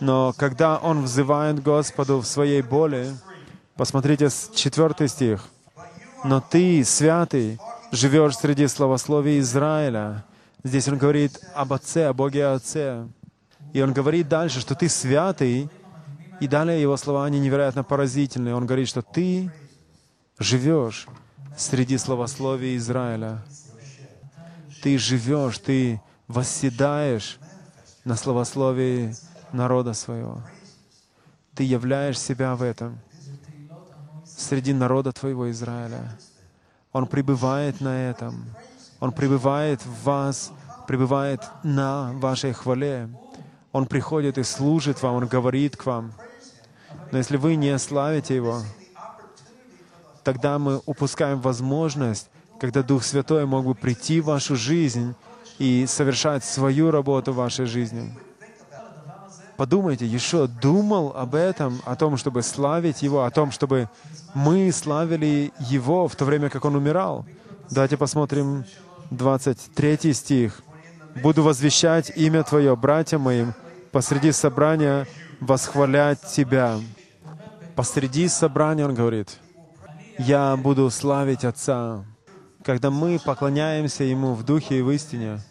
Но 0.01 0.35
когда 0.37 0.79
он 0.79 1.03
взывает 1.05 1.63
Господу 1.63 2.21
в 2.21 2.27
своей 2.27 2.63
боли, 2.63 3.07
посмотрите 3.77 4.29
четвертый 4.55 5.09
стих. 5.09 5.45
«Но 6.25 6.41
ты, 6.41 6.85
святый, 6.85 7.59
живешь 7.93 8.37
среди 8.37 8.67
славословия 8.67 9.41
Израиля». 9.41 10.25
Здесь 10.65 10.89
он 10.89 10.99
говорит 10.99 11.41
об 11.55 11.73
Отце, 11.73 12.07
о 12.07 12.13
Боге 12.13 12.47
Отце. 12.47 13.07
И 13.73 13.81
он 13.83 13.93
говорит 13.93 14.29
дальше, 14.29 14.61
что 14.61 14.75
ты 14.75 14.89
святый, 14.89 15.69
и 16.41 16.49
далее 16.49 16.81
его 16.81 16.97
слова, 16.97 17.25
они 17.25 17.39
невероятно 17.39 17.85
поразительные. 17.85 18.55
Он 18.55 18.67
говорит, 18.67 18.89
что 18.89 19.03
ты 19.03 19.53
живешь 20.39 21.07
среди 21.57 21.99
славословия 21.99 22.77
Израиля. 22.77 23.43
Ты 24.83 24.97
живешь, 24.99 25.59
ты 25.59 26.01
восседаешь 26.27 27.39
на 28.05 28.17
славословии 28.17 29.15
народа 29.53 29.93
своего. 29.93 30.43
Ты 31.55 31.65
являешь 31.65 32.19
себя 32.19 32.57
в 32.57 32.63
этом 32.63 32.99
среди 34.25 34.73
народа 34.73 35.13
твоего 35.13 35.51
Израиля. 35.51 36.17
Он 36.93 37.07
пребывает 37.07 37.81
на 37.81 38.09
этом. 38.11 38.47
Он 38.99 39.13
пребывает 39.13 39.85
в 39.85 40.05
вас, 40.05 40.53
пребывает 40.87 41.43
на 41.63 42.13
вашей 42.15 42.53
хвале. 42.53 43.09
Он 43.73 43.87
приходит 43.87 44.39
и 44.39 44.43
служит 44.43 45.03
вам, 45.03 45.15
Он 45.17 45.27
говорит 45.27 45.77
к 45.77 45.87
вам. 45.87 46.13
Но 47.13 47.19
если 47.19 47.37
вы 47.37 47.57
не 47.57 47.79
славите 47.79 48.35
Его, 48.35 48.63
тогда 50.25 50.59
мы 50.59 50.81
упускаем 50.87 51.41
возможность, 51.41 52.29
когда 52.59 52.83
Дух 52.83 53.05
Святой 53.05 53.47
мог 53.47 53.65
бы 53.65 53.75
прийти 53.75 54.21
в 54.21 54.27
вашу 54.27 54.57
жизнь 54.57 55.15
и 55.59 55.87
совершать 55.87 56.45
свою 56.45 56.91
работу 56.91 57.33
в 57.33 57.37
вашей 57.37 57.67
жизни. 57.67 58.13
Подумайте, 59.57 60.07
еще 60.07 60.47
думал 60.47 61.13
об 61.15 61.35
этом, 61.35 61.81
о 61.85 61.95
том, 61.95 62.17
чтобы 62.17 62.43
славить 62.43 63.03
Его, 63.03 63.25
о 63.25 63.31
том, 63.31 63.51
чтобы 63.51 63.91
мы 64.35 64.73
славили 64.73 65.53
Его 65.59 66.09
в 66.09 66.17
то 66.17 66.25
время, 66.25 66.49
как 66.49 66.65
Он 66.65 66.77
умирал. 66.77 67.27
Давайте 67.71 67.97
посмотрим 67.97 68.65
23 69.11 70.15
стих. 70.15 70.63
«Буду 71.17 71.43
возвещать 71.43 72.13
имя 72.17 72.43
Твое, 72.43 72.77
братьям 72.77 73.23
моим, 73.23 73.55
посреди 73.93 74.33
собрания 74.33 75.07
восхвалять 75.41 76.21
Тебя». 76.23 76.79
Посреди 77.75 78.29
собрания, 78.29 78.85
Он 78.85 78.95
говорит, 78.95 79.39
«Я 80.19 80.57
буду 80.57 80.91
славить 80.91 81.45
Отца». 81.45 82.05
Когда 82.63 82.91
мы 82.91 83.19
поклоняемся 83.19 84.05
Ему 84.05 84.35
в 84.35 84.45
духе 84.45 84.79
и 84.79 84.83
в 84.83 84.91
истине— 84.91 85.41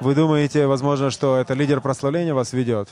вы 0.00 0.14
думаете, 0.14 0.66
возможно, 0.66 1.10
что 1.10 1.36
это 1.36 1.54
лидер 1.54 1.80
прославления 1.80 2.34
вас 2.34 2.52
ведет? 2.52 2.88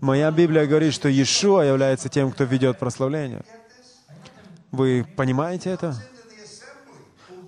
Моя 0.00 0.30
Библия 0.30 0.66
говорит, 0.66 0.94
что 0.94 1.08
Иешуа 1.08 1.62
является 1.62 2.08
тем, 2.08 2.32
кто 2.32 2.44
ведет 2.44 2.78
прославление. 2.78 3.42
Вы 4.70 5.06
понимаете 5.16 5.70
это? 5.70 5.94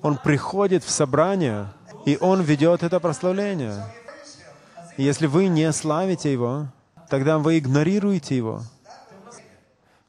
Он 0.02 0.18
приходит 0.18 0.84
в 0.84 0.90
собрание, 0.90 1.68
и 2.04 2.18
Он 2.20 2.42
ведет 2.42 2.82
это 2.82 3.00
прославление. 3.00 3.84
Если 4.96 5.26
вы 5.26 5.48
не 5.48 5.72
славите 5.72 6.32
Его, 6.32 6.66
тогда 7.08 7.38
вы 7.38 7.58
игнорируете 7.58 8.36
Его. 8.36 8.62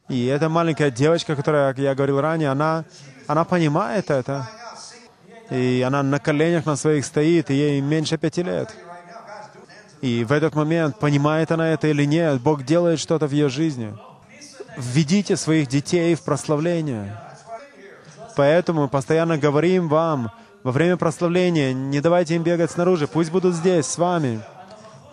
И 0.08 0.26
эта 0.26 0.50
маленькая 0.50 0.92
девочка, 0.92 1.36
которая, 1.36 1.74
я 1.78 1.96
говорил 1.96 2.22
ранее, 2.22 2.50
она, 2.50 2.86
она 3.28 3.44
понимает 3.44 4.12
это. 4.12 4.48
И 5.50 5.84
она 5.86 6.04
на 6.04 6.20
коленях 6.20 6.66
на 6.66 6.76
своих 6.76 7.06
стоит, 7.06 7.50
и 7.50 7.56
ей 7.56 7.82
меньше 7.82 8.18
пяти 8.18 8.44
лет. 8.44 8.76
И 10.02 10.24
в 10.24 10.32
этот 10.32 10.54
момент, 10.54 11.00
понимает 11.00 11.52
она 11.52 11.70
это 11.70 11.88
или 11.88 12.06
нет, 12.06 12.42
Бог 12.42 12.64
делает 12.64 13.00
что-то 13.00 13.28
в 13.28 13.32
ее 13.32 13.50
жизни. 13.50 13.96
Введите 14.78 15.38
своих 15.38 15.68
детей 15.68 16.14
в 16.16 16.22
прославление. 16.22 17.20
Поэтому 18.36 18.84
мы 18.84 18.88
постоянно 18.90 19.38
говорим 19.38 19.88
вам 19.88 20.32
во 20.66 20.72
время 20.72 20.98
прославления, 20.98 21.74
не 21.74 22.02
давайте 22.02 22.34
им 22.34 22.42
бегать 22.42 22.72
снаружи, 22.72 23.08
пусть 23.08 23.30
будут 23.30 23.54
здесь, 23.54 23.86
с 23.86 24.00
вами, 24.00 24.42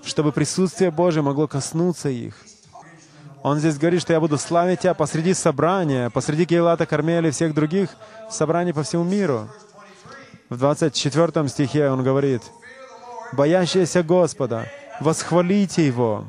чтобы 0.03 0.33
присутствие 0.33 0.91
Божие 0.91 1.23
могло 1.23 1.47
коснуться 1.47 2.09
их. 2.09 2.35
Он 3.43 3.59
здесь 3.59 3.77
говорит, 3.77 4.01
что 4.01 4.15
я 4.15 4.21
буду 4.21 4.39
славить 4.39 4.81
тебя 4.81 4.95
посреди 4.95 5.35
собрания, 5.35 6.09
посреди 6.09 6.47
Кейлата, 6.47 6.87
Кармеля 6.87 7.29
и 7.29 7.33
всех 7.33 7.53
других 7.53 7.91
собраний 8.31 8.73
по 8.73 8.83
всему 8.83 9.05
миру. 9.05 9.47
В 10.49 10.57
24 10.57 11.47
стихе 11.51 11.91
он 11.91 12.03
говорит, 12.03 12.41
«Боящиеся 13.33 14.03
Господа, 14.03 14.69
восхвалите 15.01 15.87
Его. 15.87 16.25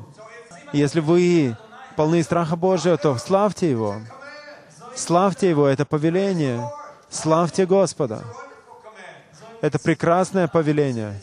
Если 0.74 1.00
вы 1.00 1.56
полны 1.96 2.22
страха 2.22 2.56
Божия, 2.56 2.98
то 2.98 3.16
славьте 3.16 3.70
Его. 3.70 3.96
Славьте 4.94 5.48
Его, 5.48 5.66
это 5.66 5.86
повеление. 5.86 6.70
Славьте 7.08 7.64
Господа. 7.64 8.22
Это 9.60 9.78
прекрасное 9.78 10.48
повеление. 10.48 11.20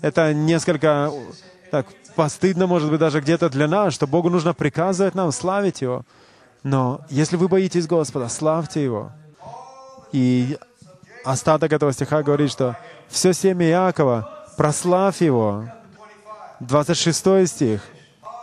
Это 0.00 0.34
несколько 0.34 1.12
так 1.70 1.86
постыдно, 2.14 2.66
может 2.66 2.90
быть, 2.90 3.00
даже 3.00 3.20
где-то 3.20 3.48
для 3.48 3.66
нас, 3.66 3.94
что 3.94 4.06
Богу 4.06 4.28
нужно 4.28 4.52
приказывать 4.52 5.14
нам 5.14 5.32
славить 5.32 5.80
Его. 5.80 6.04
Но 6.62 7.00
если 7.08 7.36
вы 7.36 7.48
боитесь 7.48 7.86
Господа, 7.86 8.28
славьте 8.28 8.82
Его. 8.82 9.12
И 10.12 10.58
остаток 11.24 11.72
этого 11.72 11.92
стиха 11.92 12.22
говорит, 12.22 12.50
что 12.50 12.76
все 13.08 13.32
семя 13.32 13.68
Иакова, 13.68 14.46
прославь 14.56 15.22
Его. 15.22 15.64
26 16.60 17.48
стих. 17.48 17.82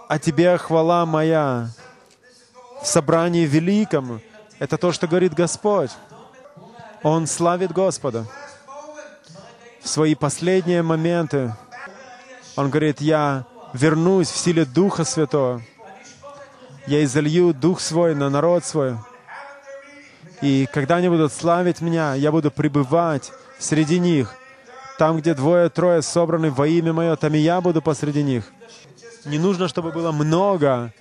«А 0.07 0.17
Тебе 0.17 0.57
хвала 0.57 1.05
моя 1.05 1.69
в 2.81 2.87
собрании 2.87 3.45
великом». 3.45 4.21
Это 4.57 4.77
то, 4.77 4.91
что 4.91 5.07
говорит 5.07 5.33
Господь. 5.33 5.91
Он 7.03 7.27
славит 7.27 7.71
Господа. 7.71 8.25
В 9.81 9.87
свои 9.87 10.15
последние 10.15 10.81
моменты 10.81 11.53
он 12.55 12.69
говорит, 12.69 13.01
я 13.01 13.45
вернусь 13.73 14.29
в 14.29 14.37
силе 14.37 14.65
Духа 14.65 15.03
Святого. 15.03 15.61
Я 16.87 17.03
изолью 17.03 17.53
Дух 17.53 17.79
свой 17.79 18.15
на 18.15 18.29
народ 18.29 18.65
свой. 18.65 18.97
И 20.41 20.67
когда 20.73 20.97
они 20.97 21.09
будут 21.09 21.33
славить 21.33 21.81
меня, 21.81 22.13
я 22.13 22.31
буду 22.31 22.51
пребывать 22.51 23.31
среди 23.59 23.99
них. 23.99 24.35
Там, 24.97 25.17
где 25.17 25.33
двое-трое 25.33 26.01
собраны 26.01 26.51
во 26.51 26.67
имя 26.67 26.93
Мое, 26.93 27.15
там 27.15 27.33
и 27.33 27.39
я 27.39 27.61
буду 27.61 27.81
посреди 27.81 28.23
них. 28.23 28.51
Не 29.25 29.37
нужно, 29.37 29.67
чтобы 29.67 29.91
было 29.91 30.11
много. 30.11 30.93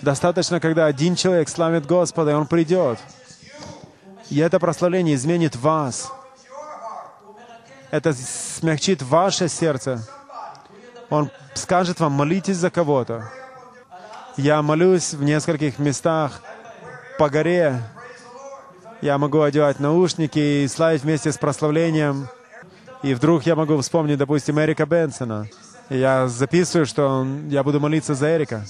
Достаточно, 0.00 0.60
когда 0.60 0.86
один 0.86 1.14
человек 1.14 1.48
славит 1.48 1.86
Господа, 1.86 2.30
и 2.30 2.34
он 2.34 2.46
придет. 2.46 2.98
И 4.30 4.38
это 4.38 4.58
прославление 4.58 5.14
изменит 5.14 5.56
вас. 5.56 6.10
Это 7.92 8.14
смягчит 8.14 9.02
ваше 9.02 9.48
сердце. 9.48 10.02
Он 11.10 11.30
скажет 11.52 12.00
вам, 12.00 12.12
молитесь 12.12 12.56
за 12.56 12.70
кого-то. 12.70 13.30
Я 14.38 14.62
молюсь 14.62 15.12
в 15.12 15.22
нескольких 15.22 15.78
местах 15.78 16.40
по 17.18 17.28
горе. 17.28 17.82
Я 19.02 19.18
могу 19.18 19.42
одевать 19.42 19.78
наушники 19.78 20.38
и 20.64 20.68
славить 20.68 21.02
вместе 21.02 21.32
с 21.32 21.36
прославлением. 21.36 22.28
И 23.02 23.12
вдруг 23.12 23.44
я 23.44 23.54
могу 23.54 23.76
вспомнить, 23.76 24.16
допустим, 24.16 24.58
Эрика 24.58 24.86
Бенсона. 24.86 25.46
И 25.90 25.98
я 25.98 26.28
записываю, 26.28 26.86
что 26.86 27.26
я 27.50 27.62
буду 27.62 27.78
молиться 27.78 28.14
за 28.14 28.34
Эрика. 28.34 28.64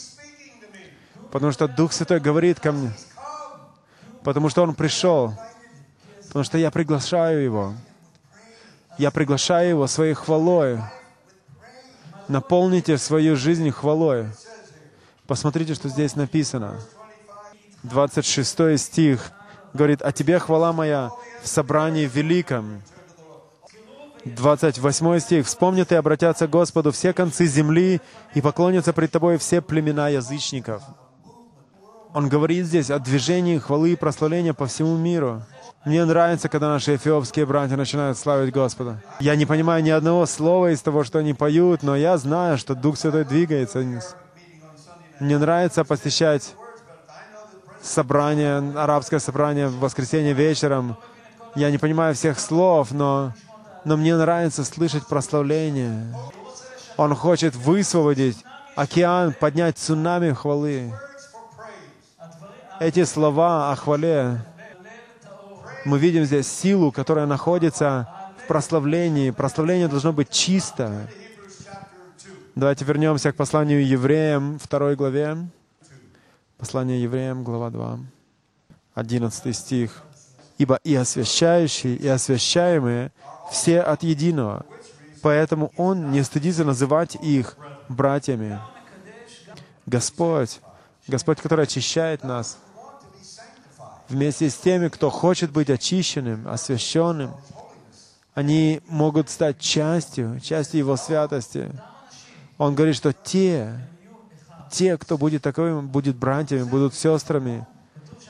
Потому 1.30 1.52
что 1.52 1.68
Дух 1.68 1.92
Святой 1.92 2.18
говорит 2.18 2.58
ко 2.58 2.72
мне. 2.72 2.90
Потому 4.24 4.48
что 4.48 4.64
Он 4.64 4.74
пришел. 4.74 5.32
Потому 6.26 6.44
что 6.44 6.58
я 6.58 6.72
приглашаю 6.72 7.44
Его. 7.44 7.74
Я 8.98 9.10
приглашаю 9.10 9.70
Его 9.70 9.86
своей 9.86 10.14
хвалой. 10.14 10.78
Наполните 12.28 12.98
свою 12.98 13.36
жизнь 13.36 13.70
хвалой. 13.70 14.26
Посмотрите, 15.26 15.74
что 15.74 15.88
здесь 15.88 16.14
написано. 16.14 16.78
26 17.82 18.78
стих 18.78 19.32
говорит, 19.72 20.02
«А 20.02 20.12
тебе 20.12 20.38
хвала 20.38 20.72
моя 20.72 21.10
в 21.42 21.48
собрании 21.48 22.06
великом». 22.06 22.82
28 24.24 25.18
стих. 25.18 25.46
«Вспомнят 25.46 25.90
и 25.90 25.96
обратятся 25.96 26.46
к 26.46 26.50
Господу 26.50 26.92
все 26.92 27.12
концы 27.12 27.46
земли, 27.46 28.00
и 28.34 28.40
поклонятся 28.40 28.92
пред 28.92 29.10
Тобой 29.10 29.38
все 29.38 29.60
племена 29.60 30.08
язычников». 30.10 30.82
Он 32.14 32.28
говорит 32.28 32.66
здесь 32.66 32.90
о 32.90 32.98
движении 32.98 33.58
хвалы 33.58 33.92
и 33.92 33.96
прославления 33.96 34.52
по 34.52 34.66
всему 34.66 34.96
миру. 34.96 35.42
Мне 35.84 36.04
нравится, 36.04 36.48
когда 36.48 36.68
наши 36.68 36.94
эфиопские 36.94 37.44
братья 37.44 37.76
начинают 37.76 38.16
славить 38.16 38.54
Господа. 38.54 39.02
Я 39.18 39.34
не 39.34 39.46
понимаю 39.46 39.82
ни 39.82 39.90
одного 39.90 40.26
слова 40.26 40.70
из 40.72 40.80
того, 40.80 41.02
что 41.02 41.18
они 41.18 41.34
поют, 41.34 41.82
но 41.82 41.96
я 41.96 42.16
знаю, 42.18 42.56
что 42.56 42.76
Дух 42.76 42.96
Святой 42.96 43.24
двигается. 43.24 43.84
Мне 45.18 45.38
нравится 45.38 45.82
посещать 45.84 46.54
собрание, 47.82 48.58
арабское 48.76 49.18
собрание 49.18 49.66
в 49.66 49.80
воскресенье 49.80 50.34
вечером. 50.34 50.96
Я 51.56 51.68
не 51.72 51.78
понимаю 51.78 52.14
всех 52.14 52.38
слов, 52.38 52.92
но, 52.92 53.32
но 53.84 53.96
мне 53.96 54.16
нравится 54.16 54.64
слышать 54.64 55.08
прославление. 55.08 56.14
Он 56.96 57.12
хочет 57.16 57.56
высвободить 57.56 58.38
океан, 58.76 59.34
поднять 59.38 59.78
цунами 59.78 60.32
хвалы. 60.32 60.92
Эти 62.78 63.02
слова 63.02 63.72
о 63.72 63.76
хвале 63.76 64.40
мы 65.84 65.98
видим 65.98 66.24
здесь 66.24 66.46
силу, 66.46 66.92
которая 66.92 67.26
находится 67.26 68.08
в 68.42 68.46
прославлении. 68.46 69.30
Прославление 69.30 69.88
должно 69.88 70.12
быть 70.12 70.30
чисто. 70.30 71.08
Давайте 72.54 72.84
вернемся 72.84 73.32
к 73.32 73.36
посланию 73.36 73.86
евреям, 73.86 74.58
второй 74.58 74.94
главе. 74.94 75.38
Послание 76.58 77.02
евреям, 77.02 77.42
глава 77.42 77.70
2, 77.70 77.98
11 78.94 79.56
стих. 79.56 80.02
«Ибо 80.58 80.78
и 80.84 80.94
освящающие, 80.94 81.96
и 81.96 82.06
освящаемые 82.06 83.10
все 83.50 83.80
от 83.80 84.02
единого, 84.04 84.64
поэтому 85.22 85.72
Он 85.76 86.12
не 86.12 86.22
стыдится 86.22 86.64
называть 86.64 87.16
их 87.16 87.56
братьями». 87.88 88.60
Господь, 89.86 90.60
Господь, 91.08 91.40
который 91.40 91.64
очищает 91.64 92.22
нас, 92.22 92.58
вместе 94.12 94.50
с 94.50 94.54
теми, 94.54 94.88
кто 94.88 95.10
хочет 95.10 95.50
быть 95.50 95.70
очищенным, 95.70 96.46
освященным. 96.46 97.32
Они 98.34 98.80
могут 98.88 99.28
стать 99.28 99.58
частью, 99.58 100.38
частью 100.40 100.78
Его 100.78 100.96
святости. 100.96 101.70
Он 102.58 102.74
говорит, 102.74 102.96
что 102.96 103.12
те, 103.12 103.74
те, 104.70 104.96
кто 104.96 105.18
будет 105.18 105.42
таковым, 105.42 105.88
будет 105.88 106.16
братьями, 106.16 106.62
будут 106.62 106.94
сестрами. 106.94 107.66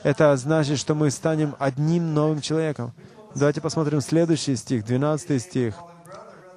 Это 0.03 0.35
значит, 0.35 0.79
что 0.79 0.95
мы 0.95 1.11
станем 1.11 1.55
одним 1.59 2.13
новым 2.13 2.41
человеком. 2.41 2.91
Давайте 3.35 3.61
посмотрим 3.61 4.01
следующий 4.01 4.55
стих, 4.55 4.85
12 4.85 5.41
стих, 5.41 5.75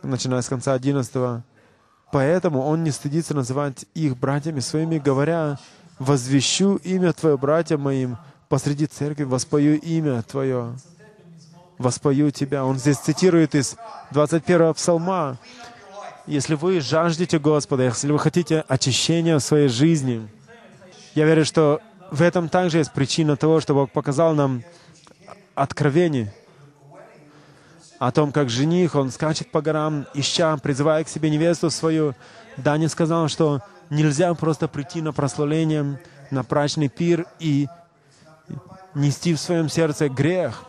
начиная 0.03 0.43
с 0.43 0.49
конца 0.49 0.73
11. 0.73 1.43
Поэтому 2.13 2.63
он 2.63 2.85
не 2.85 2.91
стыдится 2.91 3.35
называть 3.35 3.87
их 3.95 4.17
братьями 4.17 4.61
своими, 4.61 4.99
говоря, 4.99 5.59
«Возвещу 5.99 6.77
имя 6.77 7.13
Твое 7.13 7.39
братьям 7.39 7.81
моим, 7.81 8.19
посреди 8.49 8.87
церкви 8.87 9.25
воспою 9.25 9.81
имя 9.81 10.23
Твое, 10.23 10.75
воспою 11.79 12.31
Тебя. 12.31 12.65
Он 12.65 12.79
здесь 12.79 12.99
цитирует 12.99 13.55
из 13.55 13.77
21-го 14.13 14.75
псалма. 14.75 15.39
Если 16.27 16.55
вы 16.55 16.81
жаждете 16.81 17.39
Господа, 17.39 17.85
если 17.85 18.11
вы 18.11 18.19
хотите 18.19 18.65
очищения 18.69 19.39
в 19.39 19.43
своей 19.43 19.69
жизни, 19.69 20.29
я 21.15 21.25
верю, 21.25 21.45
что 21.45 21.81
в 22.11 22.23
этом 22.23 22.49
также 22.49 22.79
есть 22.79 22.93
причина 22.93 23.37
того, 23.37 23.61
что 23.61 23.75
Бог 23.75 23.91
показал 23.93 24.35
нам 24.35 24.63
откровение 25.55 26.33
о 27.99 28.13
том, 28.13 28.33
как 28.33 28.51
жених, 28.51 28.95
он 28.95 29.11
скачет 29.11 29.51
по 29.51 29.63
горам, 29.63 30.07
ища, 30.15 30.57
призывая 30.59 31.03
к 31.05 31.09
себе 31.09 31.31
невесту 31.31 31.71
свою. 31.71 32.15
Дани 32.59 32.89
сказал, 32.89 33.29
что 33.29 33.63
Нельзя 33.91 34.35
просто 34.35 34.67
прийти 34.67 35.01
на 35.01 35.13
прославление, 35.13 36.01
на 36.31 36.43
прачный 36.43 36.89
пир 36.89 37.27
и 37.39 37.69
нести 38.97 39.35
в 39.35 39.41
своем 39.41 39.69
сердце 39.69 40.09
грех. 40.09 40.65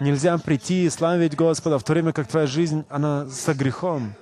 Нельзя 0.00 0.38
прийти 0.38 0.84
и 0.84 0.90
славить 0.90 1.36
Господа, 1.36 1.78
в 1.78 1.84
то 1.84 1.92
время 1.92 2.12
как 2.12 2.28
твоя 2.28 2.46
жизнь, 2.46 2.84
она 2.88 3.26
со 3.28 3.52
грехом. 3.52 4.14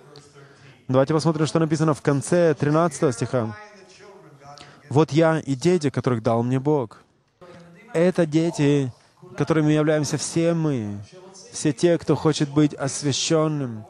Давайте 0.88 1.14
посмотрим, 1.14 1.47
что 1.47 1.59
написано 1.59 1.95
в 1.95 2.03
конце 2.03 2.55
13 2.55 3.14
стиха. 3.14 3.57
«Вот 4.88 5.12
я 5.12 5.40
и 5.40 5.55
дети, 5.55 5.90
которых 5.90 6.23
дал 6.23 6.42
мне 6.42 6.59
Бог». 6.59 7.03
Это 7.92 8.27
дети, 8.27 8.92
которыми 9.37 9.73
являемся 9.73 10.16
все 10.16 10.55
мы, 10.55 10.99
все 11.53 11.73
те, 11.73 11.99
кто 11.99 12.14
хочет 12.14 12.51
быть 12.51 12.75
освященным, 12.75 13.85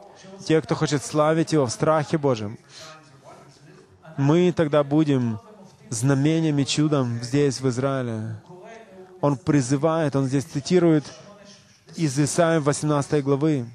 те, 0.45 0.61
кто 0.61 0.75
хочет 0.75 1.03
славить 1.03 1.53
Его 1.53 1.65
в 1.65 1.71
страхе 1.71 2.17
Божьем. 2.17 2.57
Мы 4.17 4.51
тогда 4.51 4.83
будем 4.83 5.39
знамением 5.89 6.57
и 6.59 6.65
чудом 6.65 7.19
здесь, 7.21 7.59
в 7.61 7.67
Израиле. 7.69 8.37
Он 9.21 9.37
призывает, 9.37 10.15
он 10.15 10.25
здесь 10.25 10.43
цитирует 10.43 11.03
из 11.95 12.19
Исаия 12.19 12.59
18 12.59 13.23
главы. 13.23 13.65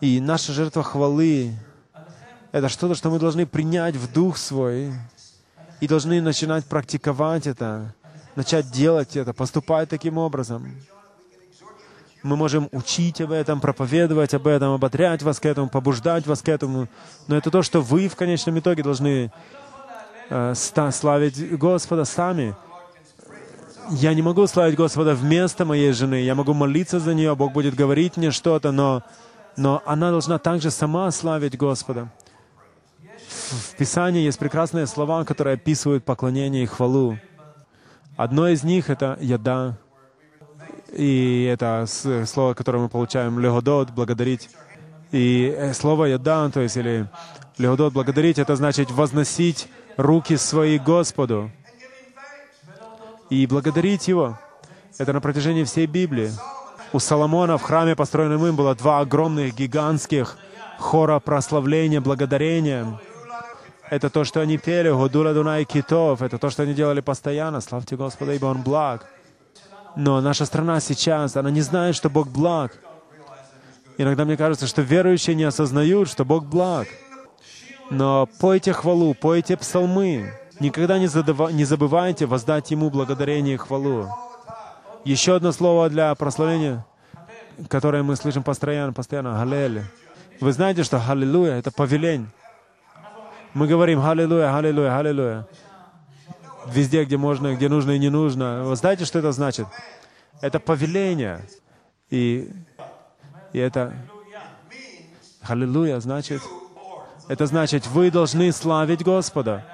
И 0.00 0.20
наша 0.20 0.52
жертва 0.52 0.82
хвалы— 0.82 1.54
это 2.52 2.68
что-то, 2.68 2.94
что 2.94 3.10
мы 3.10 3.18
должны 3.18 3.46
принять 3.46 3.96
в 3.96 4.12
дух 4.12 4.36
свой 4.36 4.92
и 5.80 5.88
должны 5.88 6.20
начинать 6.20 6.66
практиковать 6.66 7.46
это, 7.46 7.94
начать 8.36 8.70
делать 8.70 9.16
это, 9.16 9.32
поступать 9.32 9.88
таким 9.88 10.18
образом. 10.18 10.74
Мы 12.22 12.36
можем 12.36 12.68
учить 12.72 13.20
об 13.20 13.32
этом, 13.32 13.60
проповедовать 13.60 14.32
об 14.34 14.46
этом, 14.46 14.72
оботрять 14.72 15.22
вас 15.22 15.40
к 15.40 15.46
этому, 15.46 15.68
побуждать 15.68 16.26
вас 16.26 16.40
к 16.40 16.48
этому. 16.48 16.88
Но 17.26 17.36
это 17.36 17.50
то, 17.50 17.62
что 17.62 17.82
вы 17.82 18.08
в 18.08 18.16
конечном 18.16 18.58
итоге 18.58 18.82
должны 18.82 19.30
э, 20.30 20.54
славить 20.54 21.58
Господа 21.58 22.04
сами. 22.04 22.56
Я 23.90 24.14
не 24.14 24.22
могу 24.22 24.46
славить 24.46 24.76
Господа 24.76 25.14
вместо 25.14 25.64
моей 25.64 25.92
жены. 25.92 26.22
Я 26.22 26.34
могу 26.34 26.54
молиться 26.54 27.00
за 27.00 27.14
нее, 27.14 27.34
Бог 27.34 27.52
будет 27.52 27.74
говорить 27.74 28.16
мне 28.16 28.30
что-то, 28.30 28.72
но, 28.72 29.02
но 29.56 29.82
она 29.84 30.10
должна 30.10 30.38
также 30.38 30.70
сама 30.70 31.10
славить 31.10 31.56
Господа. 31.56 32.08
В 33.28 33.76
Писании 33.76 34.22
есть 34.22 34.38
прекрасные 34.38 34.86
слова, 34.86 35.24
которые 35.24 35.54
описывают 35.54 36.04
поклонение 36.04 36.62
и 36.62 36.66
хвалу. 36.66 37.18
Одно 38.16 38.48
из 38.48 38.64
них— 38.64 38.88
это 38.90 39.18
«яда», 39.20 39.76
и 40.92 41.48
это 41.52 41.84
слово, 42.26 42.54
которое 42.54 42.78
мы 42.78 42.88
получаем 42.88 43.38
«легодот», 43.38 43.90
«благодарить». 43.90 44.48
И 45.10 45.54
э, 45.56 45.74
слово 45.74 46.06
«яда», 46.06 46.48
то 46.50 46.60
есть, 46.60 46.76
или 46.76 47.08
«легодот», 47.58 47.92
«благодарить», 47.92 48.38
это 48.38 48.56
значит 48.56 48.90
возносить 48.90 49.68
руки 49.96 50.36
свои 50.36 50.78
Господу 50.78 51.50
и 53.34 53.46
благодарить 53.46 54.08
Его. 54.08 54.38
Это 54.98 55.12
на 55.12 55.20
протяжении 55.20 55.64
всей 55.64 55.86
Библии. 55.86 56.30
У 56.92 57.00
Соломона 57.00 57.58
в 57.58 57.62
храме, 57.62 57.96
построенном 57.96 58.46
им, 58.46 58.54
было 58.54 58.74
два 58.74 59.00
огромных, 59.00 59.54
гигантских 59.54 60.38
хора 60.78 61.18
прославления, 61.18 62.00
благодарения. 62.00 63.00
Это 63.90 64.10
то, 64.10 64.24
что 64.24 64.40
они 64.40 64.58
пели, 64.58 64.90
Гудула 64.90 65.34
Дунай 65.34 65.64
Китов. 65.64 66.22
Это 66.22 66.38
то, 66.38 66.50
что 66.50 66.62
они 66.62 66.74
делали 66.74 67.00
постоянно. 67.00 67.60
Славьте 67.60 67.96
Господа, 67.96 68.32
ибо 68.32 68.46
Он 68.46 68.62
благ. 68.62 69.06
Но 69.96 70.20
наша 70.20 70.46
страна 70.46 70.80
сейчас, 70.80 71.36
она 71.36 71.50
не 71.50 71.60
знает, 71.60 71.94
что 71.96 72.10
Бог 72.10 72.28
благ. 72.28 72.76
Иногда 73.98 74.24
мне 74.24 74.36
кажется, 74.36 74.66
что 74.66 74.82
верующие 74.82 75.36
не 75.36 75.44
осознают, 75.44 76.08
что 76.08 76.24
Бог 76.24 76.46
благ. 76.46 76.88
Но 77.90 78.28
пойте 78.40 78.72
хвалу, 78.72 79.14
пойте 79.14 79.56
псалмы. 79.56 80.32
Никогда 80.60 80.98
не, 80.98 81.06
задава, 81.08 81.50
не 81.50 81.64
забывайте 81.64 82.26
воздать 82.26 82.70
Ему 82.70 82.90
благодарение 82.90 83.54
и 83.54 83.58
хвалу. 83.58 84.08
Еще 85.04 85.36
одно 85.36 85.52
слово 85.52 85.90
для 85.90 86.14
прославления, 86.14 86.86
которое 87.68 88.02
мы 88.02 88.16
слышим 88.16 88.42
постоянно, 88.42 88.92
постоянно, 88.92 89.32
Галель. 89.32 89.82
Вы 90.40 90.52
знаете, 90.52 90.84
что 90.84 90.98
Халилуя— 90.98 91.58
это 91.58 91.70
повелень. 91.70 92.28
Мы 93.52 93.66
говорим 93.66 94.00
Халилуя, 94.00 94.52
Халилуя, 94.52 94.90
Халилуя. 94.90 95.46
Везде, 96.66 97.04
где 97.04 97.16
можно, 97.16 97.54
где 97.54 97.68
нужно 97.68 97.92
и 97.92 97.98
не 97.98 98.08
нужно. 98.08 98.64
Вы 98.64 98.76
знаете, 98.76 99.04
что 99.04 99.18
это 99.18 99.32
значит? 99.32 99.66
Это 100.40 100.58
повеление. 100.60 101.40
И, 102.10 102.50
и 103.52 103.58
это... 103.58 103.94
Халилуя 105.42 106.00
значит... 106.00 106.40
Это 107.26 107.46
значит, 107.46 107.86
вы 107.86 108.10
должны 108.10 108.52
славить 108.52 109.02
Господа. 109.02 109.64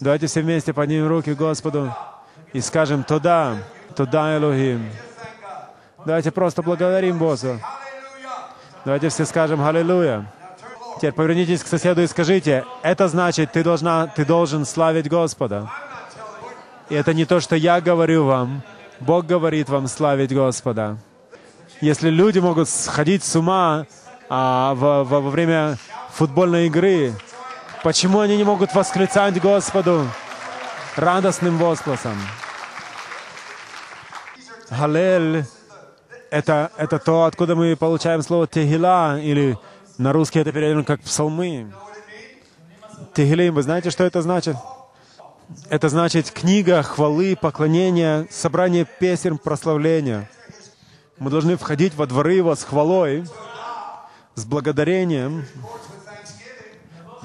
Давайте 0.00 0.26
все 0.26 0.42
вместе 0.42 0.72
поднимем 0.72 1.08
руки 1.08 1.32
Господу 1.32 1.94
и 2.52 2.60
скажем 2.60 3.02
«Туда, 3.02 3.56
туда, 3.94 4.36
Элохим». 4.36 4.90
Давайте 6.04 6.30
просто 6.30 6.62
благодарим 6.62 7.18
Бога. 7.18 7.60
Давайте 8.84 9.08
все 9.08 9.24
скажем 9.24 9.64
«Аллилуйя». 9.64 10.30
Теперь 10.96 11.12
повернитесь 11.12 11.62
к 11.62 11.66
соседу 11.66 12.02
и 12.02 12.06
скажите, 12.06 12.64
это 12.82 13.08
значит, 13.08 13.52
ты, 13.52 13.62
должна, 13.62 14.06
ты 14.06 14.24
должен 14.24 14.64
славить 14.64 15.08
Господа. 15.08 15.70
И 16.88 16.94
это 16.94 17.12
не 17.12 17.24
то, 17.24 17.40
что 17.40 17.56
я 17.56 17.80
говорю 17.80 18.24
вам. 18.24 18.62
Бог 19.00 19.26
говорит 19.26 19.68
вам 19.68 19.88
славить 19.88 20.32
Господа. 20.32 20.98
Если 21.80 22.08
люди 22.08 22.38
могут 22.38 22.68
сходить 22.68 23.24
с 23.24 23.36
ума 23.36 23.86
а, 24.28 24.74
во, 24.74 25.04
во, 25.04 25.20
во 25.20 25.30
время 25.30 25.76
футбольной 26.12 26.66
игры, 26.66 27.12
почему 27.82 28.20
они 28.20 28.36
не 28.36 28.44
могут 28.44 28.74
восклицать 28.74 29.40
Господу 29.40 30.06
радостным 30.96 31.58
возгласом? 31.58 32.16
Халель— 34.68 35.44
это, 36.30 36.70
это 36.76 36.98
то, 36.98 37.24
откуда 37.24 37.54
мы 37.54 37.76
получаем 37.76 38.22
слово 38.22 38.46
«тегила», 38.46 39.18
или 39.20 39.58
на 39.98 40.12
русский 40.12 40.40
это 40.40 40.52
переведено 40.52 40.84
как 40.84 41.00
«псалмы». 41.00 41.72
Тегилим, 43.14 43.54
вы 43.54 43.62
знаете, 43.62 43.90
что 43.90 44.04
это 44.04 44.22
значит? 44.22 44.56
Это 45.70 45.88
значит 45.88 46.30
книга 46.30 46.82
хвалы, 46.82 47.36
поклонения, 47.40 48.26
собрание 48.30 48.84
песен, 48.84 49.38
прославления. 49.38 50.28
Мы 51.18 51.30
должны 51.30 51.56
входить 51.56 51.94
во 51.94 52.06
дворы 52.06 52.34
Его 52.34 52.54
с 52.54 52.64
хвалой, 52.64 53.24
с 54.34 54.44
благодарением, 54.44 55.46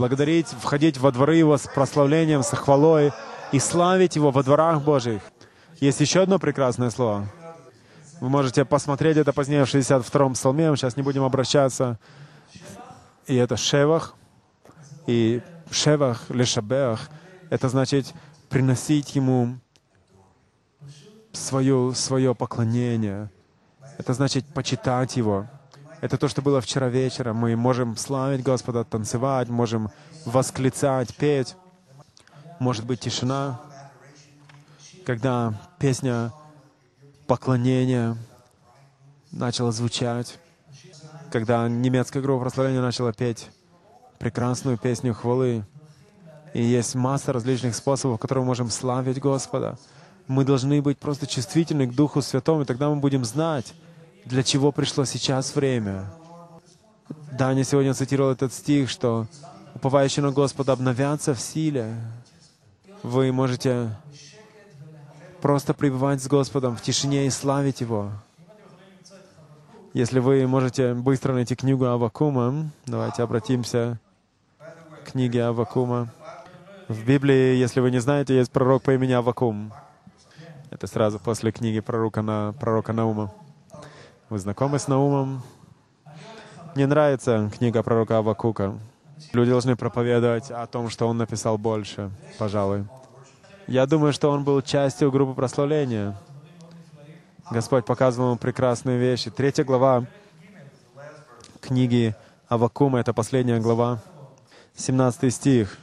благодарить, 0.01 0.47
входить 0.47 0.97
во 0.97 1.11
дворы 1.11 1.35
Его 1.35 1.59
с 1.59 1.67
прославлением, 1.67 2.41
с 2.41 2.49
хвалой 2.49 3.11
и 3.51 3.59
славить 3.59 4.15
Его 4.15 4.31
во 4.31 4.41
дворах 4.41 4.81
Божьих. 4.81 5.21
Есть 5.79 6.01
еще 6.01 6.23
одно 6.23 6.39
прекрасное 6.39 6.89
слово. 6.89 7.27
Вы 8.19 8.29
можете 8.29 8.65
посмотреть 8.65 9.17
это 9.17 9.31
позднее 9.31 9.63
в 9.63 9.67
62-м 9.71 10.33
псалме, 10.33 10.71
мы 10.71 10.75
сейчас 10.75 10.97
не 10.97 11.03
будем 11.03 11.23
обращаться. 11.23 11.99
И 13.27 13.35
это 13.35 13.57
шевах. 13.57 14.15
И 15.05 15.43
шевах, 15.69 16.23
лешабеах, 16.29 17.11
это 17.51 17.69
значит 17.69 18.11
приносить 18.49 19.15
Ему 19.15 19.59
свое, 21.31 21.93
свое 21.93 22.33
поклонение. 22.33 23.29
Это 23.99 24.15
значит 24.15 24.47
почитать 24.47 25.15
Его. 25.15 25.47
Это 26.01 26.17
то, 26.17 26.27
что 26.27 26.41
было 26.41 26.61
вчера 26.61 26.89
вечером. 26.89 27.37
Мы 27.37 27.55
можем 27.55 27.95
славить 27.95 28.41
Господа, 28.41 28.83
танцевать, 28.83 29.49
можем 29.49 29.91
восклицать, 30.25 31.15
петь. 31.15 31.55
Может 32.59 32.85
быть 32.85 32.99
тишина, 32.99 33.61
когда 35.05 35.53
песня 35.77 36.33
поклонения 37.27 38.17
начала 39.31 39.71
звучать, 39.71 40.39
когда 41.31 41.69
немецкая 41.69 42.21
группа 42.21 42.45
прославления 42.45 42.81
начала 42.81 43.13
петь 43.13 43.49
прекрасную 44.17 44.79
песню 44.79 45.13
хвалы. 45.13 45.65
И 46.55 46.63
есть 46.63 46.95
масса 46.95 47.31
различных 47.31 47.75
способов, 47.75 48.19
которыми 48.19 48.43
мы 48.43 48.47
можем 48.47 48.71
славить 48.71 49.19
Господа. 49.19 49.77
Мы 50.27 50.45
должны 50.45 50.81
быть 50.81 50.97
просто 50.97 51.27
чувствительны 51.27 51.85
к 51.85 51.93
Духу 51.93 52.23
Святому, 52.23 52.63
и 52.63 52.65
тогда 52.65 52.89
мы 52.89 52.95
будем 52.95 53.23
знать, 53.23 53.73
для 54.25 54.43
чего 54.43 54.71
пришло 54.71 55.05
сейчас 55.05 55.55
время. 55.55 56.05
Даня 57.31 57.63
сегодня 57.63 57.93
цитировал 57.93 58.31
этот 58.31 58.53
стих, 58.53 58.89
что 58.89 59.27
уповающие 59.73 60.23
на 60.23 60.31
Господа 60.31 60.73
обновятся 60.73 61.33
в 61.33 61.39
силе. 61.39 61.95
Вы 63.03 63.31
можете 63.31 63.95
просто 65.41 65.73
пребывать 65.73 66.21
с 66.21 66.27
Господом 66.27 66.75
в 66.75 66.81
тишине 66.81 67.25
и 67.25 67.29
славить 67.29 67.81
Его. 67.81 68.11
Если 69.93 70.19
вы 70.19 70.45
можете 70.47 70.93
быстро 70.93 71.33
найти 71.33 71.55
книгу 71.55 71.85
Авакума, 71.85 72.69
давайте 72.85 73.23
обратимся 73.23 73.99
к 75.03 75.11
книге 75.11 75.45
Авакума. 75.45 76.13
В 76.87 77.05
Библии, 77.05 77.55
если 77.55 77.79
вы 77.79 77.91
не 77.91 77.99
знаете, 77.99 78.37
есть 78.37 78.51
пророк 78.51 78.83
по 78.83 78.93
имени 78.93 79.13
Авакум. 79.13 79.73
Это 80.69 80.87
сразу 80.87 81.19
после 81.19 81.51
книги 81.51 81.79
пророка, 81.81 82.21
на, 82.21 82.53
пророка 82.53 82.93
Наума. 82.93 83.33
Вы 84.31 84.39
знакомы 84.39 84.79
с 84.79 84.87
Наумом? 84.87 85.43
Мне 86.73 86.87
нравится 86.87 87.51
книга 87.57 87.83
пророка 87.83 88.19
Авакука. 88.19 88.79
Люди 89.33 89.49
должны 89.49 89.75
проповедовать 89.75 90.49
о 90.51 90.65
том, 90.67 90.89
что 90.89 91.09
он 91.09 91.17
написал 91.17 91.57
больше, 91.57 92.11
пожалуй. 92.39 92.85
Я 93.67 93.85
думаю, 93.85 94.13
что 94.13 94.31
он 94.31 94.45
был 94.45 94.61
частью 94.61 95.11
группы 95.11 95.33
прославления. 95.33 96.15
Господь 97.51 97.83
показывал 97.83 98.29
ему 98.29 98.37
прекрасные 98.37 98.97
вещи. 98.97 99.29
Третья 99.29 99.65
глава 99.65 100.05
книги 101.59 102.15
Авакума, 102.47 103.01
это 103.01 103.13
последняя 103.13 103.59
глава, 103.59 103.99
17 104.77 105.33
стих. 105.33 105.77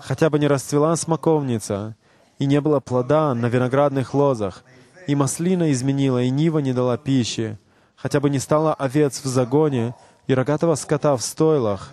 «Хотя 0.00 0.30
бы 0.30 0.38
не 0.38 0.48
расцвела 0.48 0.96
смоковница, 0.96 1.96
и 2.38 2.46
не 2.46 2.62
было 2.62 2.80
плода 2.80 3.34
на 3.34 3.48
виноградных 3.48 4.14
лозах, 4.14 4.64
и 5.06 5.14
маслина 5.14 5.70
изменила, 5.72 6.22
и 6.22 6.30
нива 6.30 6.58
не 6.58 6.72
дала 6.72 6.96
пищи, 6.96 7.58
хотя 7.96 8.20
бы 8.20 8.30
не 8.30 8.38
стало 8.38 8.74
овец 8.74 9.20
в 9.22 9.26
загоне, 9.26 9.94
и 10.26 10.34
рогатого 10.34 10.74
скота 10.76 11.16
в 11.16 11.22
стойлах. 11.22 11.90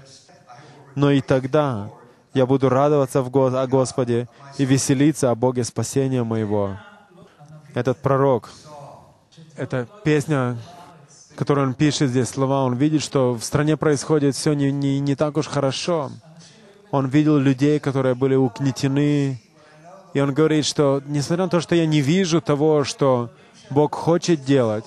Но 0.96 1.12
и 1.12 1.22
тогда 1.22 1.90
я 2.34 2.46
буду 2.46 2.70
радоваться 2.70 3.22
в 3.22 3.30
Го- 3.30 3.48
о 3.48 3.68
Господе 3.68 4.28
и 4.58 4.66
веселиться 4.66 5.32
о 5.32 5.36
Боге 5.36 5.64
спасения 5.64 6.24
моего. 6.24 6.78
Этот 7.74 7.98
пророк, 8.00 8.50
эта 9.56 9.88
песня, 10.04 10.58
которую 11.36 11.68
он 11.68 11.74
пишет 11.74 12.10
здесь, 12.10 12.30
слова, 12.30 12.64
он 12.64 12.76
видит, 12.76 13.02
что 13.02 13.34
в 13.34 13.44
стране 13.44 13.78
происходит 13.78 14.36
все 14.36 14.54
не, 14.54 14.72
не, 14.72 15.00
не 15.00 15.16
так 15.16 15.38
уж 15.38 15.48
хорошо. 15.48 16.12
Он 16.92 17.08
видел 17.08 17.38
людей, 17.38 17.80
которые 17.80 18.16
были 18.16 18.36
угнетены, 18.36 19.42
и 20.14 20.20
он 20.20 20.34
говорит, 20.34 20.66
что 20.66 21.02
несмотря 21.06 21.46
на 21.46 21.50
то, 21.50 21.62
что 21.62 21.76
я 21.76 21.86
не 21.86 22.02
вижу 22.02 22.42
того, 22.42 22.84
что 22.84 23.30
Бог 23.70 23.94
хочет 23.96 24.44
делать, 24.44 24.86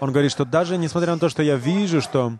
он 0.00 0.12
говорит, 0.12 0.30
что 0.30 0.44
даже 0.44 0.78
несмотря 0.78 1.14
на 1.14 1.18
то, 1.18 1.28
что 1.28 1.42
я 1.42 1.56
вижу, 1.56 2.00
что 2.00 2.32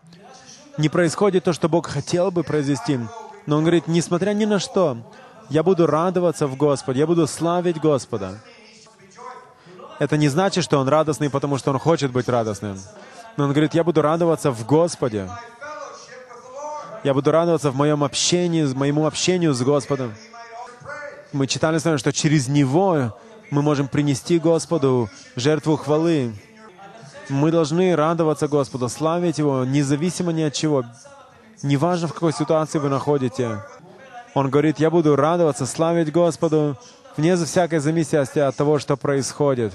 не 0.78 0.88
происходит 0.88 1.44
то, 1.44 1.52
что 1.52 1.68
Бог 1.68 1.86
хотел 1.86 2.30
бы 2.30 2.42
произвести, 2.42 2.98
но 3.46 3.56
он 3.56 3.62
говорит, 3.62 3.88
несмотря 3.88 4.32
ни 4.32 4.44
на 4.44 4.58
что, 4.58 4.98
я 5.48 5.62
буду 5.62 5.86
радоваться 5.86 6.46
в 6.46 6.56
Господе, 6.56 7.00
я 7.00 7.06
буду 7.06 7.26
славить 7.26 7.80
Господа. 7.80 8.40
Это 9.98 10.16
не 10.16 10.28
значит, 10.28 10.64
что 10.64 10.78
он 10.78 10.88
радостный, 10.88 11.28
потому 11.28 11.58
что 11.58 11.70
он 11.72 11.78
хочет 11.78 12.10
быть 12.12 12.28
радостным. 12.28 12.78
Но 13.36 13.44
он 13.44 13.50
говорит, 13.50 13.74
я 13.74 13.84
буду 13.84 14.00
радоваться 14.00 14.50
в 14.50 14.64
Господе. 14.64 15.28
Я 17.02 17.12
буду 17.12 17.30
радоваться 17.30 17.70
в 17.70 17.76
моем 17.76 18.04
общении, 18.04 18.64
моему 18.74 19.06
общению 19.06 19.52
с 19.52 19.60
Господом. 19.62 20.14
Мы 21.32 21.46
читали 21.46 21.78
с 21.78 21.84
вами, 21.84 21.96
что 21.96 22.12
через 22.12 22.48
Него 22.48 23.16
мы 23.50 23.62
можем 23.62 23.86
принести 23.86 24.40
Господу 24.40 25.08
жертву 25.36 25.76
хвалы. 25.76 26.32
Мы 27.28 27.52
должны 27.52 27.94
радоваться 27.94 28.48
Господу, 28.48 28.88
славить 28.88 29.38
Его, 29.38 29.64
независимо 29.64 30.32
ни 30.32 30.42
от 30.42 30.54
чего. 30.54 30.84
Неважно, 31.62 32.08
в 32.08 32.14
какой 32.14 32.32
ситуации 32.32 32.78
вы 32.78 32.88
находите. 32.88 33.62
Он 34.34 34.50
говорит, 34.50 34.80
я 34.80 34.90
буду 34.90 35.14
радоваться, 35.14 35.66
славить 35.66 36.10
Господу, 36.10 36.76
вне 37.16 37.36
всякой 37.36 37.78
зависимости 37.78 38.40
от 38.40 38.56
того, 38.56 38.80
что 38.80 38.96
происходит. 38.96 39.72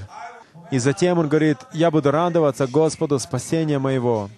И 0.71 0.79
затем 0.79 1.19
он 1.19 1.29
говорит, 1.29 1.59
я 1.71 1.89
буду 1.89 2.11
радоваться 2.11 2.67
Господу 2.67 3.17
спасения 3.19 3.79
моего. 3.79 4.29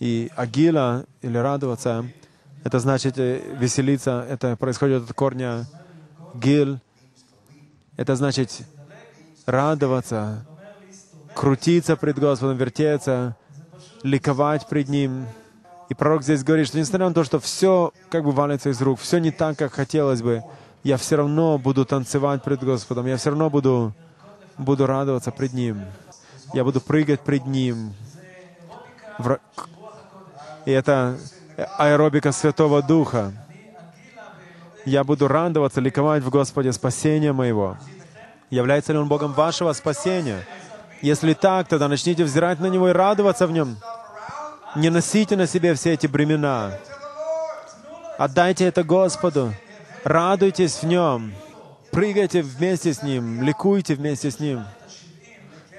И 0.00 0.32
агила, 0.34 1.04
или 1.22 1.38
радоваться, 1.38 2.04
это 2.64 2.80
значит 2.80 3.18
э, 3.18 3.40
веселиться, 3.56 4.26
это 4.28 4.56
происходит 4.56 5.08
от 5.08 5.12
корня 5.14 5.66
гил. 6.38 6.78
Это 7.96 8.14
значит 8.16 8.62
радоваться, 9.46 10.44
крутиться 11.34 11.96
пред 11.96 12.18
Господом, 12.18 12.56
вертеться, 12.56 13.36
ликовать 14.02 14.68
пред 14.68 14.88
Ним. 14.88 15.26
И 15.88 15.94
пророк 15.94 16.22
здесь 16.22 16.42
говорит, 16.42 16.66
что 16.66 16.78
несмотря 16.78 17.08
на 17.08 17.14
то, 17.14 17.24
что 17.24 17.38
все 17.38 17.92
как 18.10 18.24
бы 18.24 18.32
валится 18.32 18.70
из 18.70 18.80
рук, 18.82 18.98
все 18.98 19.18
не 19.18 19.30
так, 19.30 19.56
как 19.56 19.72
хотелось 19.72 20.20
бы, 20.20 20.42
я 20.82 20.96
все 20.96 21.16
равно 21.16 21.58
буду 21.58 21.84
танцевать 21.84 22.42
пред 22.42 22.62
Господом, 22.62 23.06
я 23.06 23.16
все 23.16 23.30
равно 23.30 23.50
буду, 23.50 23.94
буду 24.58 24.86
радоваться 24.86 25.30
пред 25.30 25.52
Ним. 25.52 25.80
Я 26.52 26.64
буду 26.64 26.80
прыгать 26.80 27.20
пред 27.20 27.46
Ним. 27.46 27.94
И 30.64 30.70
это 30.70 31.18
аэробика 31.78 32.32
Святого 32.32 32.82
Духа. 32.82 33.32
Я 34.86 35.02
буду 35.02 35.26
радоваться, 35.26 35.80
ликовать 35.80 36.22
в 36.22 36.30
Господе 36.30 36.72
спасения 36.72 37.32
моего. 37.32 37.76
Является 38.50 38.92
ли 38.92 38.98
Он 39.00 39.08
Богом 39.08 39.32
вашего 39.32 39.72
спасения? 39.72 40.46
Если 41.02 41.34
так, 41.34 41.66
тогда 41.66 41.88
начните 41.88 42.22
взирать 42.22 42.60
на 42.60 42.66
Него 42.66 42.88
и 42.88 42.92
радоваться 42.92 43.48
в 43.48 43.50
Нем. 43.50 43.76
Не 44.76 44.90
носите 44.90 45.36
на 45.36 45.48
себе 45.48 45.74
все 45.74 45.94
эти 45.94 46.06
бремена. 46.06 46.78
Отдайте 48.16 48.64
это 48.64 48.84
Господу. 48.84 49.52
Радуйтесь 50.04 50.76
в 50.76 50.84
Нем. 50.84 51.34
Прыгайте 51.90 52.42
вместе 52.42 52.94
с 52.94 53.02
Ним. 53.02 53.42
Ликуйте 53.42 53.96
вместе 53.96 54.30
с 54.30 54.38
Ним. 54.38 54.64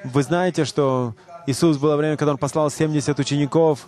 Вы 0.03 0.21
знаете, 0.21 0.65
что 0.65 1.15
Иисус 1.45 1.77
было 1.77 1.95
время, 1.95 2.17
когда 2.17 2.33
Он 2.33 2.37
послал 2.37 2.69
70 2.69 3.17
учеников. 3.17 3.87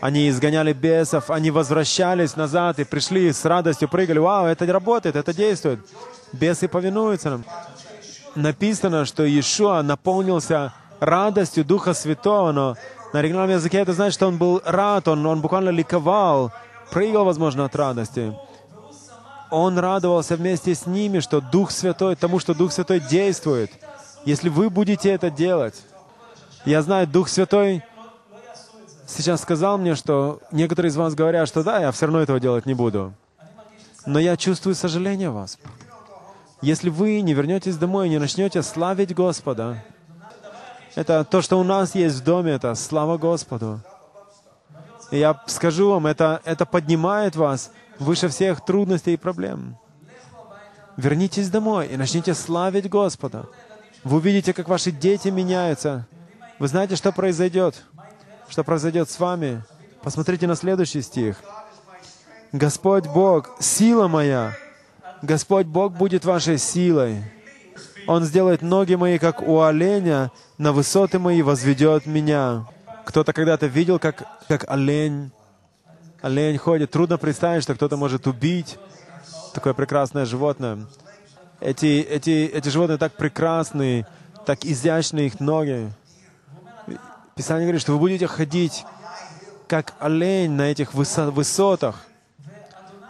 Они 0.00 0.28
изгоняли 0.28 0.72
бесов, 0.72 1.30
они 1.30 1.50
возвращались 1.50 2.36
назад 2.36 2.78
и 2.78 2.84
пришли 2.84 3.32
с 3.32 3.44
радостью, 3.44 3.88
прыгали. 3.88 4.18
Вау, 4.18 4.46
это 4.46 4.66
работает, 4.66 5.16
это 5.16 5.32
действует. 5.32 5.80
Бесы 6.32 6.68
повинуются 6.68 7.30
нам. 7.30 7.44
Написано, 8.34 9.06
что 9.06 9.24
Иешуа 9.24 9.82
наполнился 9.82 10.74
радостью 11.00 11.64
Духа 11.64 11.94
Святого, 11.94 12.52
но 12.52 12.76
на 13.12 13.20
оригинальном 13.20 13.56
языке 13.56 13.78
это 13.78 13.94
значит, 13.94 14.14
что 14.14 14.28
он 14.28 14.36
был 14.36 14.60
рад, 14.64 15.08
он, 15.08 15.24
он 15.24 15.40
буквально 15.40 15.70
ликовал, 15.70 16.52
прыгал, 16.90 17.24
возможно, 17.24 17.64
от 17.64 17.74
радости. 17.74 18.36
Он 19.50 19.78
радовался 19.78 20.36
вместе 20.36 20.74
с 20.74 20.86
ними, 20.86 21.20
что 21.20 21.40
Дух 21.40 21.70
Святой, 21.70 22.16
тому, 22.16 22.38
что 22.38 22.52
Дух 22.52 22.72
Святой 22.72 23.00
действует. 23.00 23.70
Если 24.26 24.50
вы 24.50 24.68
будете 24.68 25.08
это 25.10 25.30
делать, 25.30 25.80
я 26.66 26.82
знаю, 26.82 27.06
Дух 27.06 27.28
Святой 27.28 27.82
сейчас 29.16 29.42
сказал 29.42 29.78
мне, 29.78 29.94
что 29.94 30.40
некоторые 30.52 30.90
из 30.90 30.96
вас 30.96 31.14
говорят, 31.14 31.48
что 31.48 31.62
да, 31.62 31.80
я 31.80 31.90
все 31.92 32.06
равно 32.06 32.20
этого 32.20 32.38
делать 32.38 32.66
не 32.66 32.74
буду. 32.74 33.12
Но 34.04 34.18
я 34.18 34.36
чувствую 34.36 34.74
сожаление 34.74 35.30
вас. 35.30 35.58
Если 36.62 36.90
вы 36.90 37.20
не 37.20 37.34
вернетесь 37.34 37.76
домой 37.76 38.06
и 38.06 38.10
не 38.10 38.18
начнете 38.18 38.62
славить 38.62 39.14
Господа, 39.14 39.84
это 40.94 41.24
то, 41.24 41.42
что 41.42 41.58
у 41.58 41.64
нас 41.64 41.94
есть 41.94 42.16
в 42.16 42.24
доме, 42.24 42.52
это 42.52 42.74
слава 42.74 43.18
Господу. 43.18 43.80
И 45.10 45.18
я 45.18 45.40
скажу 45.46 45.90
вам, 45.90 46.06
это, 46.06 46.40
это 46.44 46.64
поднимает 46.64 47.36
вас 47.36 47.70
выше 47.98 48.28
всех 48.28 48.64
трудностей 48.64 49.14
и 49.14 49.16
проблем. 49.16 49.76
Вернитесь 50.96 51.50
домой 51.50 51.88
и 51.88 51.96
начните 51.96 52.34
славить 52.34 52.88
Господа. 52.88 53.46
Вы 54.04 54.16
увидите, 54.16 54.52
как 54.52 54.68
ваши 54.68 54.90
дети 54.90 55.28
меняются. 55.28 56.06
Вы 56.58 56.68
знаете, 56.68 56.96
что 56.96 57.12
произойдет? 57.12 57.84
Что 58.48 58.64
произойдет 58.64 59.10
с 59.10 59.18
вами? 59.18 59.62
Посмотрите 60.02 60.46
на 60.46 60.54
следующий 60.54 61.02
стих. 61.02 61.36
Господь 62.52 63.06
Бог, 63.06 63.56
сила 63.60 64.08
моя. 64.08 64.56
Господь 65.22 65.66
Бог 65.66 65.92
будет 65.92 66.24
вашей 66.24 66.58
силой. 66.58 67.24
Он 68.06 68.22
сделает 68.22 68.62
ноги 68.62 68.94
мои, 68.94 69.18
как 69.18 69.42
у 69.42 69.60
оленя, 69.60 70.30
на 70.58 70.72
высоты 70.72 71.18
мои 71.18 71.42
возведет 71.42 72.06
меня. 72.06 72.66
Кто-то 73.04 73.32
когда-то 73.32 73.66
видел, 73.66 73.98
как, 73.98 74.24
как 74.48 74.64
олень, 74.70 75.32
олень 76.22 76.56
ходит. 76.56 76.90
Трудно 76.90 77.18
представить, 77.18 77.64
что 77.64 77.74
кто-то 77.74 77.96
может 77.96 78.26
убить 78.26 78.78
такое 79.52 79.74
прекрасное 79.74 80.24
животное. 80.24 80.86
Эти, 81.60 82.00
эти, 82.00 82.46
эти 82.46 82.68
животные 82.68 82.98
так 82.98 83.12
прекрасны, 83.12 84.06
так 84.44 84.64
изящны 84.64 85.20
их 85.20 85.40
ноги. 85.40 85.90
Писание 87.36 87.66
говорит, 87.66 87.82
что 87.82 87.92
вы 87.92 87.98
будете 87.98 88.26
ходить 88.26 88.86
как 89.68 89.92
олень 89.98 90.52
на 90.52 90.70
этих 90.70 90.94
высотах, 90.94 92.06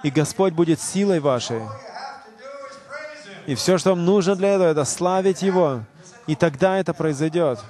и 0.02 0.10
Господь 0.10 0.52
будет 0.52 0.80
силой 0.80 1.20
вашей. 1.20 1.60
И 3.46 3.54
все, 3.54 3.78
что 3.78 3.90
вам 3.90 4.04
нужно 4.04 4.34
для 4.34 4.54
этого, 4.54 4.66
это 4.66 4.84
славить 4.84 5.42
Его. 5.42 5.82
И 6.26 6.34
тогда 6.34 6.76
это 6.76 6.92
произойдет. 6.92 7.60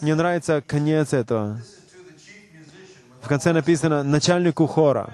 Мне 0.00 0.14
нравится 0.14 0.62
конец 0.64 1.12
этого. 1.12 1.60
В 3.20 3.26
конце 3.26 3.52
написано 3.52 4.04
«начальнику 4.04 4.68
хора». 4.68 5.12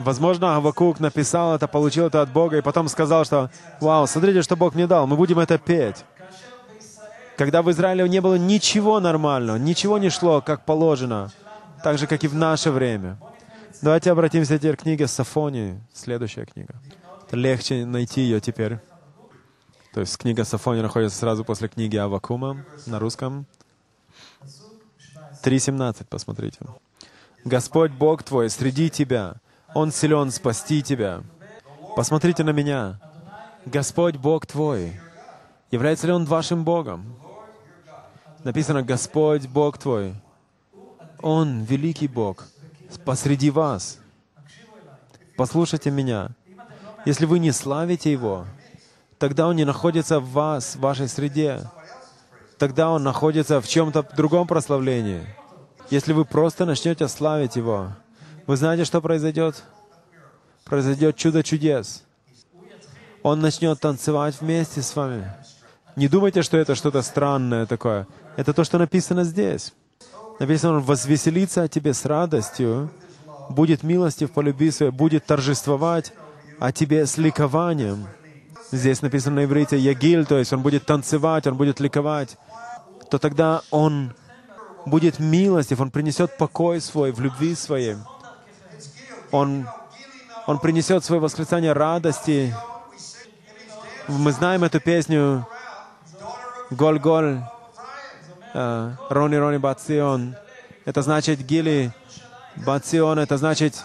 Возможно, 0.00 0.56
Авакук 0.56 0.98
написал 0.98 1.54
это, 1.54 1.68
получил 1.68 2.06
это 2.06 2.22
от 2.22 2.32
Бога, 2.32 2.56
и 2.58 2.62
потом 2.62 2.88
сказал, 2.88 3.24
что 3.24 3.50
«Вау, 3.80 4.08
смотрите, 4.08 4.42
что 4.42 4.56
Бог 4.56 4.74
мне 4.74 4.88
дал, 4.88 5.06
мы 5.06 5.14
будем 5.14 5.38
это 5.38 5.58
петь». 5.58 6.04
Когда 7.38 7.62
в 7.62 7.70
Израиле 7.70 8.08
не 8.08 8.20
было 8.20 8.34
ничего 8.34 8.98
нормального, 8.98 9.56
ничего 9.58 9.98
не 9.98 10.10
шло, 10.10 10.40
как 10.40 10.64
положено, 10.64 11.30
так 11.84 11.96
же, 11.96 12.08
как 12.08 12.24
и 12.24 12.28
в 12.28 12.34
наше 12.34 12.72
время. 12.72 13.16
Давайте 13.80 14.10
обратимся 14.10 14.58
теперь 14.58 14.76
к 14.76 14.82
книге 14.82 15.06
Сафонии, 15.06 15.80
следующая 15.94 16.46
книга. 16.46 16.74
Легче 17.30 17.86
найти 17.86 18.22
ее 18.22 18.40
теперь. 18.40 18.78
То 19.94 20.00
есть 20.00 20.18
книга 20.18 20.42
Сафония 20.42 20.82
находится 20.82 21.16
сразу 21.16 21.44
после 21.44 21.68
книги 21.68 21.96
Авакума 21.96 22.64
на 22.86 22.98
русском. 22.98 23.46
3.17, 25.44 26.06
посмотрите. 26.10 26.58
Господь 27.44 27.92
Бог 27.92 28.24
твой 28.24 28.50
среди 28.50 28.90
тебя. 28.90 29.36
Он 29.74 29.92
силен 29.92 30.32
спасти 30.32 30.82
тебя. 30.82 31.22
Посмотрите 31.94 32.42
на 32.42 32.50
меня. 32.50 32.98
Господь 33.64 34.16
Бог 34.16 34.44
твой. 34.44 35.00
Является 35.70 36.08
ли 36.08 36.12
Он 36.12 36.24
вашим 36.24 36.64
Богом? 36.64 37.27
Написано, 38.44 38.82
Господь 38.82 39.46
Бог 39.46 39.78
твой. 39.78 40.14
Он 41.20 41.62
великий 41.64 42.08
Бог 42.08 42.46
посреди 43.04 43.50
вас. 43.50 43.98
Послушайте 45.36 45.90
меня. 45.90 46.30
Если 47.04 47.26
вы 47.26 47.38
не 47.38 47.52
славите 47.52 48.10
Его, 48.12 48.46
тогда 49.18 49.48
Он 49.48 49.56
не 49.56 49.64
находится 49.64 50.20
в 50.20 50.30
вас, 50.30 50.76
в 50.76 50.80
вашей 50.80 51.08
среде. 51.08 51.68
Тогда 52.58 52.90
Он 52.90 53.02
находится 53.02 53.60
в 53.60 53.68
чем-то 53.68 54.02
другом 54.16 54.46
прославлении. 54.46 55.26
Если 55.90 56.12
вы 56.12 56.24
просто 56.24 56.66
начнете 56.66 57.08
славить 57.08 57.56
Его, 57.56 57.92
вы 58.46 58.56
знаете, 58.56 58.84
что 58.84 59.00
произойдет? 59.00 59.62
Произойдет 60.64 61.16
чудо 61.16 61.42
чудес. 61.42 62.02
Он 63.22 63.40
начнет 63.40 63.80
танцевать 63.80 64.40
вместе 64.40 64.82
с 64.82 64.94
вами. 64.94 65.32
Не 65.96 66.08
думайте, 66.08 66.42
что 66.42 66.56
это 66.56 66.74
что-то 66.74 67.02
странное 67.02 67.66
такое. 67.66 68.06
Это 68.36 68.52
то, 68.52 68.64
что 68.64 68.78
написано 68.78 69.24
здесь. 69.24 69.72
Написано, 70.38 70.74
Он 70.74 70.82
возвеселится 70.82 71.62
о 71.62 71.68
тебе 71.68 71.92
с 71.92 72.04
радостью, 72.04 72.90
будет 73.48 73.82
милостив 73.82 74.30
по 74.30 74.40
любви 74.40 74.70
своей, 74.70 74.92
будет 74.92 75.26
торжествовать 75.26 76.12
о 76.60 76.70
тебе 76.72 77.06
с 77.06 77.16
ликованием. 77.16 78.06
Здесь 78.70 79.02
написано 79.02 79.36
на 79.36 79.44
иврите 79.44 79.78
«ягиль», 79.78 80.26
то 80.26 80.38
есть 80.38 80.52
Он 80.52 80.62
будет 80.62 80.86
танцевать, 80.86 81.46
Он 81.46 81.56
будет 81.56 81.80
ликовать. 81.80 82.36
То 83.10 83.18
тогда 83.18 83.62
Он 83.70 84.12
будет 84.86 85.18
милостив, 85.18 85.80
Он 85.80 85.90
принесет 85.90 86.36
покой 86.36 86.80
свой 86.80 87.12
в 87.12 87.20
любви 87.20 87.54
своей. 87.54 87.96
Он, 89.30 89.66
он 90.46 90.58
принесет 90.58 91.04
свое 91.04 91.20
восклицание 91.20 91.72
радости. 91.72 92.54
Мы 94.06 94.32
знаем 94.32 94.64
эту 94.64 94.80
песню 94.80 95.46
«Голь-голь», 96.70 97.40
э, 98.54 98.92
«Рони-рони 99.10 99.58
бацион». 99.58 100.36
Это 100.84 101.02
значит 101.02 101.40
«Гили 101.40 101.92
бацион», 102.56 103.18
это 103.18 103.36
значит 103.36 103.84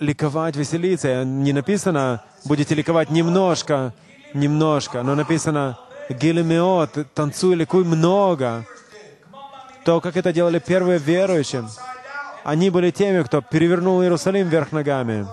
ликовать, 0.00 0.56
веселиться. 0.56 1.24
Не 1.24 1.52
написано 1.52 2.22
«будете 2.44 2.74
ликовать 2.74 3.10
немножко», 3.10 3.92
немножко, 4.34 5.02
но 5.02 5.14
написано 5.14 5.78
«Гили 6.08 6.42
меот», 6.42 7.14
«танцуй, 7.14 7.54
ликуй 7.54 7.84
много» 7.84 8.64
то, 9.86 10.00
как 10.00 10.16
это 10.16 10.32
делали 10.32 10.58
первые 10.58 10.98
верующие. 10.98 11.64
Они 12.42 12.70
были 12.70 12.90
теми, 12.90 13.22
кто 13.22 13.40
перевернул 13.40 14.02
Иерусалим 14.02 14.48
вверх 14.48 14.72
ногами. 14.72 15.28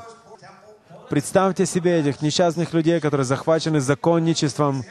Представьте 1.09 1.65
себе 1.65 1.99
этих 1.99 2.21
несчастных 2.21 2.71
людей, 2.71 2.99
которые 2.99 3.25
захвачены 3.25 3.79
законничеством, 3.79 4.83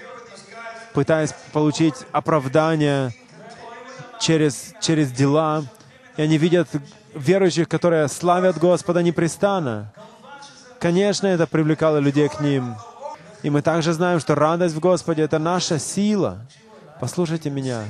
пытаясь 0.93 1.35
получить 1.53 1.95
оправдание 2.13 3.13
через, 4.21 4.75
через 4.81 5.11
дела. 5.11 5.65
И 6.17 6.23
они 6.23 6.39
видят 6.39 6.69
верующих, 7.15 7.69
которые 7.69 8.09
славят 8.09 8.59
Господа 8.59 9.03
непрестанно. 9.03 9.93
Конечно, 10.79 11.27
это 11.27 11.47
привлекало 11.47 11.99
людей 11.99 12.29
к 12.29 12.41
ним. 12.41 12.75
И 13.43 13.51
мы 13.51 13.63
также 13.63 13.93
знаем, 13.93 14.21
что 14.21 14.35
радость 14.35 14.75
в 14.75 14.81
Господе— 14.81 15.23
это 15.25 15.39
наша 15.39 15.79
сила. 15.79 16.47
Послушайте 17.01 17.51
меня. 17.51 17.83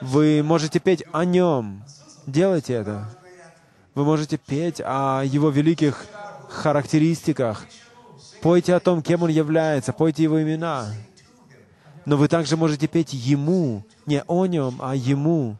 Вы 0.00 0.42
можете 0.42 0.80
петь 0.80 1.04
о 1.12 1.24
Нем. 1.24 1.84
Делайте 2.26 2.74
это. 2.74 3.08
Вы 3.94 4.04
можете 4.04 4.36
петь 4.38 4.80
о 4.84 5.22
Его 5.22 5.50
великих 5.50 6.06
характеристиках. 6.48 7.64
Пойте 8.40 8.74
о 8.74 8.80
том, 8.80 9.02
кем 9.02 9.22
Он 9.22 9.30
является, 9.30 9.92
пойте 9.92 10.22
Его 10.22 10.42
имена. 10.42 10.86
Но 12.06 12.16
вы 12.16 12.28
также 12.28 12.56
можете 12.56 12.86
петь 12.86 13.12
Ему, 13.12 13.84
не 14.06 14.22
о 14.26 14.46
Нем, 14.46 14.78
а 14.80 14.94
Ему. 14.94 15.56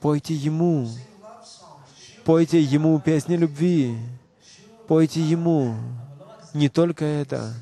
Пойте 0.00 0.34
Ему. 0.34 0.88
Пойте 2.24 2.60
Ему 2.60 2.98
песни 3.00 3.36
любви. 3.36 3.96
Пойте 4.86 5.20
Ему. 5.20 5.74
Не 6.54 6.68
только 6.68 7.04
это. 7.04 7.54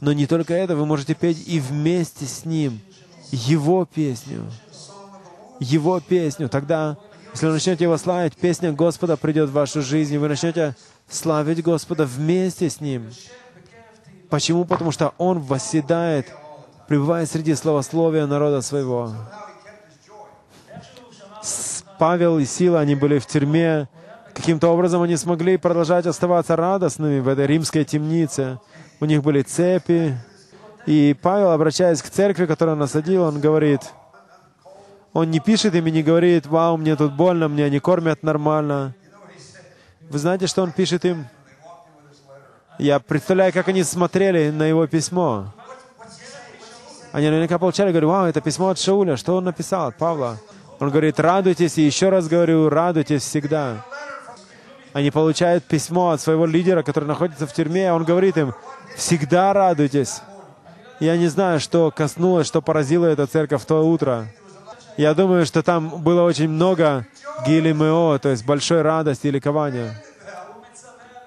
Но 0.00 0.12
не 0.12 0.26
только 0.26 0.54
это, 0.54 0.74
вы 0.74 0.86
можете 0.86 1.14
петь 1.14 1.46
и 1.46 1.60
вместе 1.60 2.26
с 2.26 2.44
Ним— 2.44 2.80
его 3.32 3.86
песню. 3.86 4.44
Его 5.58 6.00
песню. 6.00 6.48
Тогда, 6.48 6.98
если 7.32 7.46
вы 7.46 7.52
начнете 7.54 7.84
Его 7.84 7.96
славить, 7.96 8.36
песня 8.36 8.72
Господа 8.72 9.16
придет 9.16 9.48
в 9.48 9.54
вашу 9.54 9.80
жизнь, 9.80 10.14
и 10.14 10.18
вы 10.18 10.28
начнете 10.28 10.76
славить 11.08 11.62
Господа 11.62 12.04
вместе 12.04 12.68
с 12.68 12.80
Ним. 12.80 13.10
Почему? 14.32 14.64
Потому 14.64 14.92
что 14.92 15.12
Он 15.18 15.40
восседает, 15.40 16.32
пребывает 16.88 17.30
среди 17.30 17.54
словословия 17.54 18.26
народа 18.26 18.62
своего. 18.62 19.12
Павел 21.98 22.38
и 22.38 22.46
Сила, 22.46 22.80
они 22.80 22.94
были 22.94 23.18
в 23.18 23.26
тюрьме. 23.26 23.88
Каким-то 24.32 24.68
образом 24.68 25.02
они 25.02 25.18
смогли 25.18 25.58
продолжать 25.58 26.06
оставаться 26.06 26.56
радостными 26.56 27.20
в 27.20 27.28
этой 27.28 27.46
римской 27.46 27.84
темнице. 27.84 28.58
У 29.00 29.04
них 29.04 29.22
были 29.22 29.42
цепи, 29.42 30.16
и 30.86 31.14
Павел, 31.20 31.50
обращаясь 31.50 32.00
к 32.00 32.08
церкви, 32.08 32.46
которую 32.46 32.76
он 32.76 32.78
насадил, 32.78 33.24
он 33.24 33.38
говорит, 33.38 33.82
он 35.12 35.30
не 35.30 35.40
пишет 35.40 35.74
им 35.74 35.86
и 35.88 35.90
не 35.90 36.02
говорит, 36.02 36.46
«Вау, 36.46 36.78
мне 36.78 36.96
тут 36.96 37.12
больно, 37.12 37.48
меня 37.48 37.68
не 37.68 37.80
кормят 37.80 38.22
нормально». 38.22 38.94
Вы 40.08 40.18
знаете, 40.18 40.46
что 40.46 40.62
он 40.62 40.72
пишет 40.72 41.04
им? 41.04 41.26
Я 42.78 42.98
представляю, 43.00 43.52
как 43.52 43.68
они 43.68 43.82
смотрели 43.82 44.50
на 44.50 44.64
его 44.64 44.86
письмо. 44.86 45.52
Они 47.12 47.26
наверняка 47.28 47.58
получали, 47.58 47.90
говорю, 47.90 48.08
«Вау, 48.08 48.26
это 48.26 48.40
письмо 48.40 48.70
от 48.70 48.78
Шауля, 48.78 49.16
что 49.16 49.36
он 49.36 49.44
написал, 49.44 49.88
от 49.88 49.96
Павла?» 49.96 50.38
Он 50.82 50.90
говорит, 50.90 51.20
радуйтесь, 51.20 51.78
и 51.78 51.82
еще 51.82 52.08
раз 52.08 52.26
говорю, 52.26 52.68
радуйтесь 52.68 53.22
всегда. 53.22 53.84
Они 54.92 55.12
получают 55.12 55.62
письмо 55.62 56.10
от 56.10 56.20
своего 56.20 56.44
лидера, 56.44 56.82
который 56.82 57.04
находится 57.04 57.46
в 57.46 57.52
тюрьме, 57.52 57.88
а 57.88 57.94
он 57.94 58.02
говорит 58.02 58.36
им, 58.36 58.52
всегда 58.96 59.52
радуйтесь. 59.52 60.22
Я 60.98 61.16
не 61.16 61.28
знаю, 61.28 61.60
что 61.60 61.92
коснулось, 61.92 62.48
что 62.48 62.60
поразило 62.60 63.06
эту 63.06 63.28
церковь 63.28 63.62
в 63.62 63.64
то 63.64 63.86
утро. 63.88 64.26
Я 64.96 65.14
думаю, 65.14 65.46
что 65.46 65.62
там 65.62 66.02
было 66.02 66.24
очень 66.24 66.48
много 66.48 67.06
гилимео, 67.46 68.18
то 68.18 68.30
есть 68.30 68.44
большой 68.44 68.82
радости 68.82 69.28
и 69.28 69.30
ликования. 69.30 70.02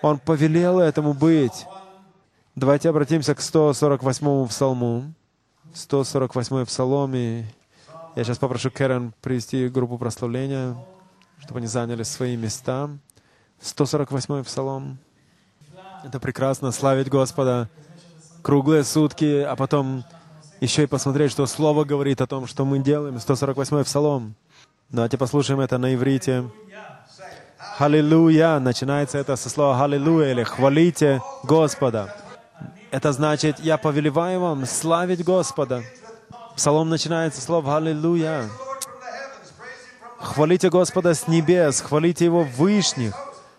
Он 0.06 0.20
повелел 0.20 0.80
этому 0.80 1.16
быть. 1.16 1.66
Давайте 2.54 2.90
обратимся 2.90 3.34
к 3.34 3.42
148 3.42 4.48
псалму. 4.50 5.16
148 5.74 6.66
псалом, 6.66 7.16
и 7.16 7.44
я 8.16 8.24
сейчас 8.24 8.38
попрошу 8.38 8.70
Кэрен 8.70 9.16
привести 9.20 9.68
группу 9.68 9.98
прославления, 9.98 10.78
чтобы 11.40 11.58
они 11.58 11.66
заняли 11.66 12.04
свои 12.04 12.38
места. 12.38 12.92
148 13.62 14.44
псалом. 14.44 15.00
Это 16.04 16.20
прекрасно, 16.20 16.72
славить 16.72 17.10
Господа 17.10 17.68
круглые 18.44 18.84
сутки, 18.84 19.42
а 19.42 19.56
потом 19.56 20.06
еще 20.62 20.84
и 20.84 20.86
посмотреть, 20.86 21.32
что 21.32 21.48
Слово 21.48 21.84
говорит 21.84 22.22
о 22.22 22.28
том, 22.28 22.46
что 22.46 22.64
мы 22.64 22.78
делаем. 22.78 23.16
148-й 23.16 23.84
Псалом. 23.84 24.36
Давайте 24.90 25.18
послушаем 25.18 25.62
это 25.62 25.80
на 25.80 25.96
иврите. 25.96 26.44
Халилуя. 27.78 28.60
Начинается 28.60 29.18
это 29.18 29.36
со 29.36 29.50
слова 29.50 29.78
Халилуя 29.78 30.32
или 30.32 30.44
хвалите 30.44 31.22
Господа. 31.44 32.16
Это 32.90 33.12
значит, 33.12 33.60
я 33.60 33.78
повелеваю 33.78 34.40
вам 34.40 34.66
славить 34.66 35.26
Господа. 35.26 35.84
Псалом 36.56 36.90
начинается 36.90 37.42
с 37.42 37.46
слов 37.46 37.66
Халилуя. 37.66 38.46
Хвалите 40.20 40.70
Господа 40.70 41.14
с 41.14 41.28
небес, 41.28 41.82
хвалите 41.82 42.24
Его 42.26 42.44
вышних, 42.44 43.14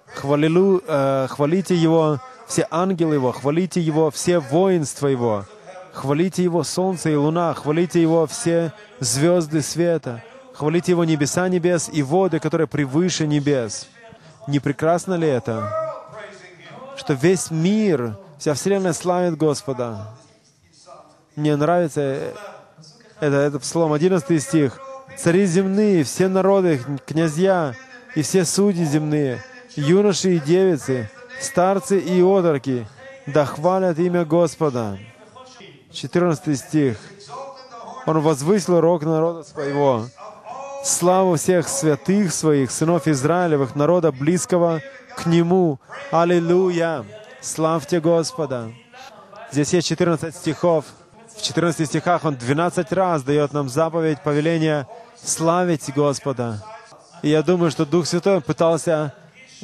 хвалилу, 0.07 0.81
э, 0.87 1.27
хвалите 1.29 1.77
Его 1.77 2.19
все 2.47 2.67
ангелы 2.71 3.15
Его, 3.15 3.33
хвалите 3.33 3.81
Его, 3.83 4.11
все 4.11 4.39
воинства 4.39 5.09
Его, 5.09 5.45
хвалите 5.93 6.43
Его 6.43 6.65
солнце 6.65 7.11
и 7.11 7.15
луна, 7.15 7.53
хвалите 7.53 8.01
Его 8.01 8.27
все 8.27 8.73
звезды 8.99 9.61
света, 9.61 10.25
хвалите 10.55 10.93
Его 10.93 11.05
небеса 11.05 11.49
небес 11.49 11.91
и 11.93 12.03
воды, 12.03 12.41
которые 12.41 12.67
превыше 12.67 13.27
небес. 13.27 13.89
Не 14.47 14.61
прекрасно 14.61 15.15
ли 15.15 15.29
это? 15.29 15.73
Что 16.97 17.15
весь 17.15 17.51
мир, 17.51 18.17
вся 18.39 18.55
вселенная 18.55 18.93
славит 18.93 19.37
Господа. 19.37 20.09
Мне 21.35 21.57
нравится 21.57 22.33
это, 23.21 23.37
это 23.37 23.59
Псалом 23.59 23.93
11 23.93 24.43
стих. 24.43 24.81
«Цари 25.17 25.47
земные, 25.47 26.05
все 26.05 26.29
народы, 26.29 26.81
князья 27.07 27.75
и 28.15 28.23
все 28.23 28.45
судьи 28.45 28.85
земные, 28.85 29.43
юноши 29.75 30.37
и 30.37 30.39
девицы, 30.39 31.11
старцы 31.41 31.99
и 31.99 32.21
отроки, 32.23 32.87
да 33.27 33.47
хвалят 33.47 33.99
имя 33.99 34.25
Господа. 34.25 34.99
14 35.91 36.59
стих. 36.59 36.99
Он 38.07 38.21
возвысил 38.21 38.81
рог 38.81 39.03
народа 39.05 39.43
своего. 39.43 40.07
Славу 40.87 41.37
всех 41.37 41.69
святых 41.69 42.33
своих, 42.33 42.71
сынов 42.71 43.09
Израилевых, 43.09 43.75
народа 43.75 44.13
близкого 44.13 44.81
к 45.17 45.27
Нему. 45.27 45.81
Аллилуйя! 46.11 47.05
Славьте 47.41 48.01
Господа! 48.01 48.71
Здесь 49.51 49.73
есть 49.73 49.89
14 49.89 50.35
стихов. 50.35 50.85
В 51.37 51.43
14 51.43 51.87
стихах 51.87 52.25
Он 52.25 52.37
12 52.37 52.93
раз 52.93 53.23
дает 53.23 53.53
нам 53.53 53.69
заповедь, 53.69 54.23
повеление 54.23 54.87
славить 55.17 55.93
Господа. 55.95 56.63
И 57.23 57.31
я 57.31 57.43
думаю, 57.43 57.71
что 57.71 57.85
Дух 57.85 58.07
Святой 58.07 58.41
пытался 58.41 59.13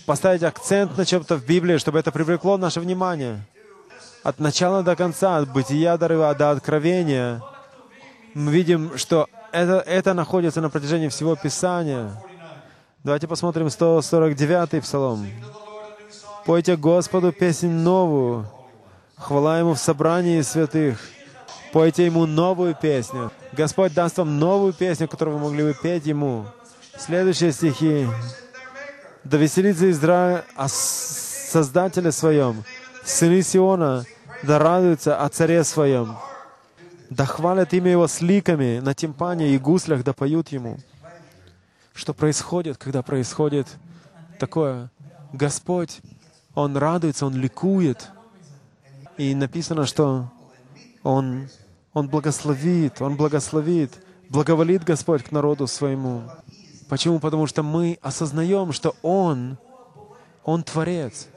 поставить 0.07 0.43
акцент 0.43 0.97
на 0.99 1.05
чем-то 1.07 1.37
в 1.37 1.47
Библии, 1.47 1.79
чтобы 1.79 1.99
это 1.99 2.11
привлекло 2.11 2.57
наше 2.57 2.81
внимание. 2.81 3.47
От 4.23 4.41
начала 4.41 4.83
до 4.83 4.97
конца, 4.97 5.39
от 5.39 5.53
бытия 5.53 5.97
до, 5.97 6.35
до 6.35 6.51
откровения, 6.51 7.43
мы 8.35 8.53
видим, 8.53 8.97
что 8.97 9.29
это, 9.53 9.79
это 9.87 10.15
находится 10.15 10.61
на 10.61 10.71
протяжении 10.71 11.09
всего 11.09 11.37
Писания. 11.37 12.11
Давайте 13.05 13.29
посмотрим 13.29 13.67
149-й 13.67 14.81
псалом. 14.81 15.27
«Пойте 16.45 16.77
Господу 16.77 17.33
песнь 17.33 17.69
новую, 17.71 18.47
хвала 19.17 19.59
Ему 19.59 19.75
в 19.75 19.79
собрании 19.79 20.41
святых, 20.41 20.99
пойте 21.73 22.07
Ему 22.07 22.27
новую 22.27 22.75
песню. 22.75 23.31
Господь 23.53 23.95
даст 23.95 24.19
вам 24.19 24.39
новую 24.39 24.73
песню, 24.73 25.07
которую 25.07 25.39
вы 25.39 25.45
могли 25.45 25.65
бы 25.65 25.75
петь 25.81 26.07
Ему». 26.07 26.47
Следующие 26.99 27.53
стихи. 27.53 28.09
«Да 29.25 29.37
веселится 29.37 29.89
Израиль 29.91 30.43
о 30.57 30.69
Создателе 30.69 32.11
Своем, 32.11 32.65
сыны 33.05 33.43
Сиона, 33.43 34.05
да 34.43 34.59
радуются 34.59 35.17
о 35.17 35.29
Царе 35.29 35.63
Своем, 35.63 36.17
да 37.15 37.27
хвалят 37.27 37.73
имя 37.75 37.91
Его 37.91 38.07
с 38.07 38.21
ликами 38.21 38.81
на 38.81 38.95
тимпане 38.95 39.55
и 39.55 39.59
гуслях, 39.59 40.03
да 40.05 40.13
поют 40.13 40.49
Ему». 40.49 40.79
Что 41.95 42.15
происходит, 42.15 42.79
когда 42.79 43.03
происходит 43.03 43.67
такое? 44.39 44.91
Господь, 45.33 46.01
Он 46.55 46.77
радуется, 46.77 47.27
Он 47.27 47.35
ликует. 47.35 48.11
И 49.19 49.35
написано, 49.35 49.85
что 49.87 50.31
Он, 51.03 51.49
Он 51.93 52.09
благословит, 52.09 53.03
Он 53.03 53.17
благословит, 53.17 53.93
благоволит 54.31 54.85
Господь 54.85 55.23
к 55.23 55.33
народу 55.33 55.67
своему. 55.67 56.23
Почему? 56.89 57.19
Потому 57.19 57.47
что 57.47 57.63
мы 57.63 57.99
осознаем, 58.01 58.73
что 58.73 58.97
Он, 59.03 59.59
Он 60.45 60.63
Творец. 60.63 61.29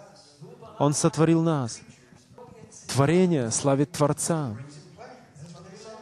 Он 0.80 0.93
сотворил 0.93 1.41
нас. 1.41 1.82
Творение 2.88 3.51
славит 3.51 3.91
Творца. 3.91 4.55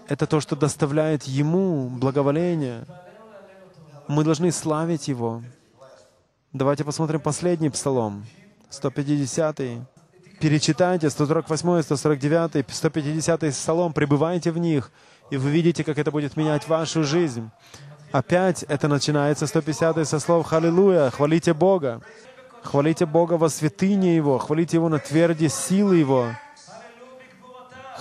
Это 0.07 0.27
то, 0.27 0.41
что 0.41 0.55
доставляет 0.55 1.23
Ему 1.23 1.89
благоволение. 1.89 2.85
Мы 4.07 4.23
должны 4.23 4.51
славить 4.51 5.07
Его. 5.07 5.41
Давайте 6.51 6.83
посмотрим 6.83 7.19
последний 7.19 7.69
псалом, 7.69 8.25
150 8.69 9.59
-й. 9.59 9.81
Перечитайте 10.39 11.09
148, 11.09 11.81
149, 11.83 12.65
150 12.69 13.51
псалом, 13.51 13.93
пребывайте 13.93 14.51
в 14.51 14.57
них, 14.57 14.91
и 15.31 15.37
вы 15.37 15.49
видите, 15.51 15.83
как 15.83 15.97
это 15.97 16.11
будет 16.11 16.37
менять 16.37 16.67
вашу 16.67 17.03
жизнь. 17.03 17.49
Опять 18.11 18.63
это 18.63 18.87
начинается 18.87 19.47
150 19.47 20.05
со 20.05 20.19
слов 20.19 20.45
«Халилуя», 20.45 21.09
«Хвалите 21.09 21.53
Бога». 21.53 22.01
Хвалите 22.63 23.05
Бога 23.05 23.33
во 23.33 23.49
святыне 23.49 24.15
Его, 24.15 24.37
хвалите 24.37 24.77
Его 24.77 24.89
на 24.89 24.99
тверди 24.99 25.49
силы 25.49 25.97
Его. 25.97 26.27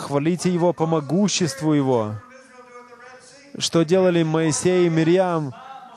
Хвалите 0.02 0.52
Его 0.52 0.72
по 0.72 0.84
могуществу 0.84 1.74
Его. 1.74 2.14
Что 3.56 3.84
делали 3.84 4.24
Моисей 4.24 4.86
и 4.86 4.90
Мирьям, 4.90 5.54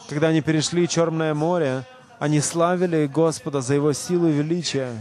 когда 0.08 0.28
они 0.28 0.42
перешли 0.42 0.88
Черное 0.88 1.34
море? 1.34 1.86
Они 2.20 2.40
славили 2.40 3.08
Господа 3.08 3.62
за 3.62 3.74
Его 3.74 3.94
силу 3.94 4.28
и 4.28 4.32
величие, 4.32 4.92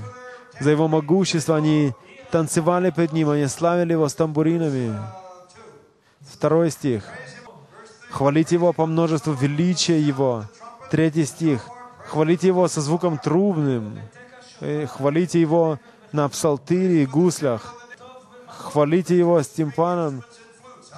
за 0.58 0.70
Его 0.70 0.88
могущество. 0.88 1.56
Они 1.56 1.92
танцевали 2.30 2.90
перед 2.90 3.12
Ним, 3.12 3.28
они 3.28 3.46
славили 3.46 3.92
Его 3.92 4.08
с 4.08 4.14
тамбуринами. 4.14 4.96
Второй 6.20 6.70
стих. 6.70 7.04
Хвалите 8.10 8.54
Его 8.54 8.72
по 8.72 8.86
множеству 8.86 9.34
величия 9.34 10.00
Его. 10.00 10.44
Третий 10.90 11.26
стих. 11.26 11.60
Хвалите 12.06 12.46
Его 12.46 12.68
со 12.68 12.80
звуком 12.80 13.18
трубным. 13.18 13.98
Э, 14.60 14.86
хвалите 14.86 15.42
Его 15.42 15.78
на 16.12 16.26
псалтыре 16.30 17.02
и 17.02 17.06
гуслях. 17.06 17.83
Хвалите 18.64 19.16
Его 19.16 19.42
с 19.42 19.48
тимпаном 19.48 20.24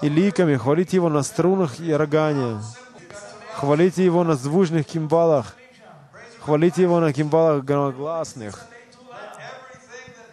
и 0.01 0.09
ликами. 0.09 0.57
Хвалите 0.57 0.97
Его 0.97 1.09
на 1.09 1.23
струнах 1.23 1.81
и 1.81 1.93
органе. 1.93 2.61
Хвалите 3.55 4.05
Его 4.05 4.25
на 4.25 4.35
звучных 4.37 4.87
кимбалах. 4.87 5.57
Хвалите 6.41 6.83
Его 6.83 7.01
на 7.01 7.13
кимбалах 7.13 7.65
громогласных. 7.65 8.67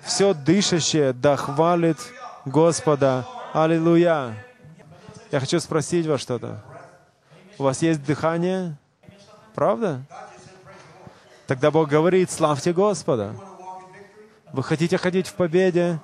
Все 0.04 0.34
дышащее 0.34 1.12
да 1.12 1.36
хвалит 1.36 1.98
Господа. 2.46 3.26
Аллилуйя! 3.52 4.36
Я 5.32 5.40
хочу 5.40 5.60
спросить 5.60 6.06
вас 6.06 6.22
что-то. 6.22 6.64
У 7.58 7.64
вас 7.64 7.82
есть 7.82 8.06
дыхание? 8.06 8.78
Правда? 9.56 10.02
Тогда 11.48 11.72
Бог 11.72 11.90
говорит, 11.90 12.30
славьте 12.30 12.74
Господа. 12.74 13.36
Вы 14.52 14.64
хотите 14.64 14.98
ходить 14.98 15.28
в 15.28 15.34
победе? 15.34 16.00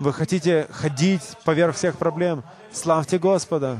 Вы 0.00 0.14
хотите 0.14 0.66
ходить 0.70 1.20
поверх 1.44 1.76
всех 1.76 1.98
проблем? 1.98 2.42
Славьте 2.72 3.18
Господа. 3.18 3.76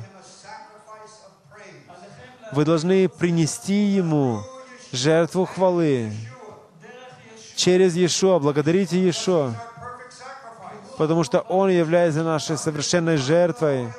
Вы 2.53 2.67
должны 2.67 3.09
принести 3.09 3.87
Ему 3.87 4.43
жертву 4.93 5.47
хвалы 5.47 6.13
через 7.57 7.97
Иешуа. 7.97 8.39
Благодарите 8.39 8.99
Иешуа, 8.99 9.55
потому 10.99 11.25
что 11.25 11.41
Он 11.41 11.71
является 11.71 12.23
нашей 12.23 12.59
совершенной 12.59 13.17
жертвой. 13.17 13.91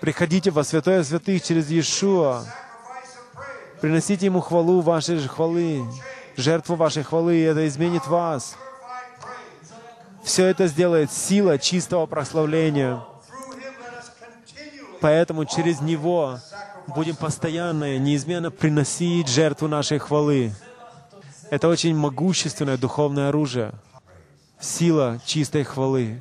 Приходите 0.00 0.50
во 0.50 0.64
святое 0.64 1.04
святых 1.04 1.40
через 1.44 1.70
Иешуа. 1.70 2.44
Приносите 3.80 4.26
Ему 4.26 4.40
хвалу 4.40 4.80
вашей 4.80 5.24
хвалы, 5.28 5.84
жертву 6.36 6.74
вашей 6.74 7.04
хвалы, 7.04 7.36
и 7.36 7.42
это 7.42 7.64
изменит 7.68 8.08
вас. 8.08 8.56
Все 10.22 10.46
это 10.46 10.66
сделает 10.66 11.12
сила 11.12 11.58
чистого 11.58 12.06
прославления. 12.06 13.02
Поэтому 15.00 15.44
через 15.44 15.80
Него 15.80 16.38
будем 16.86 17.16
постоянно, 17.16 17.98
неизменно 17.98 18.50
приносить 18.50 19.28
жертву 19.28 19.68
нашей 19.68 19.98
хвалы. 19.98 20.52
Это 21.50 21.68
очень 21.68 21.94
могущественное 21.94 22.78
духовное 22.78 23.28
оружие. 23.28 23.72
Сила 24.60 25.20
чистой 25.26 25.64
хвалы. 25.64 26.20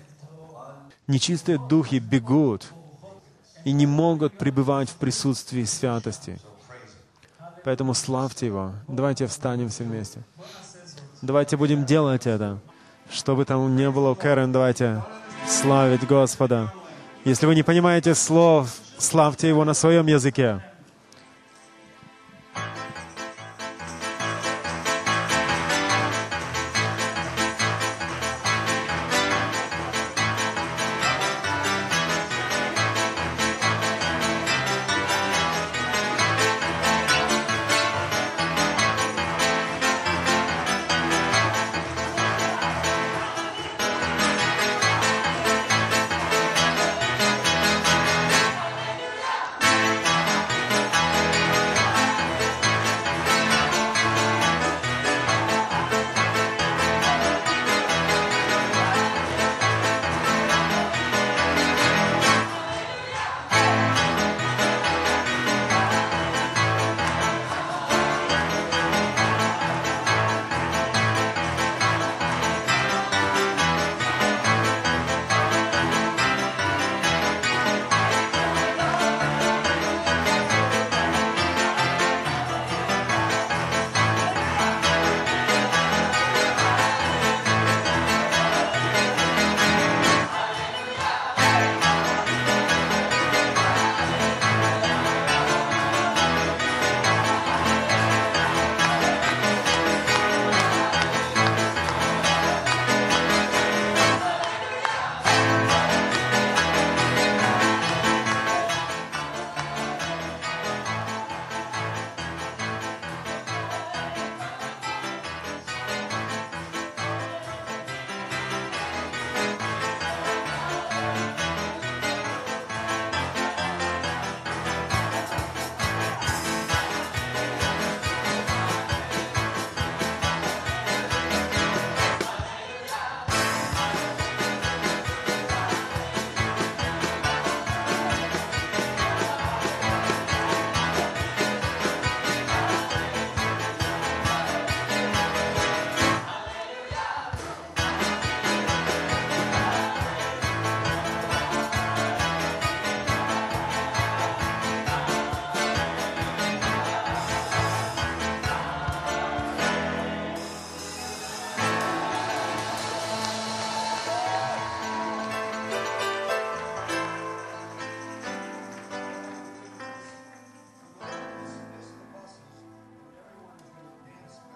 Нечистые 1.07 1.59
духи 1.59 1.99
бегут 1.99 2.71
и 3.65 3.71
не 3.71 3.85
могут 3.85 4.37
пребывать 4.37 4.89
в 4.89 4.95
присутствии 4.95 5.63
святости. 5.63 6.39
Поэтому 7.63 7.93
славьте 7.93 8.47
Его. 8.47 8.71
Давайте 8.87 9.27
встанем 9.27 9.69
все 9.69 9.83
вместе. 9.83 10.21
Давайте 11.21 11.57
будем 11.57 11.85
делать 11.85 12.25
это. 12.25 12.59
Что 13.13 13.35
бы 13.35 13.43
там 13.43 13.75
ни 13.75 13.87
было 13.87 14.11
у 14.11 14.15
Кэрен, 14.15 14.51
давайте 14.51 15.03
славить 15.45 16.07
Господа. 16.07 16.73
Если 17.25 17.45
вы 17.45 17.55
не 17.55 17.63
понимаете 17.63 18.15
слов, 18.15 18.69
славьте 18.97 19.49
Его 19.49 19.65
на 19.65 19.73
своем 19.73 20.07
языке. 20.07 20.61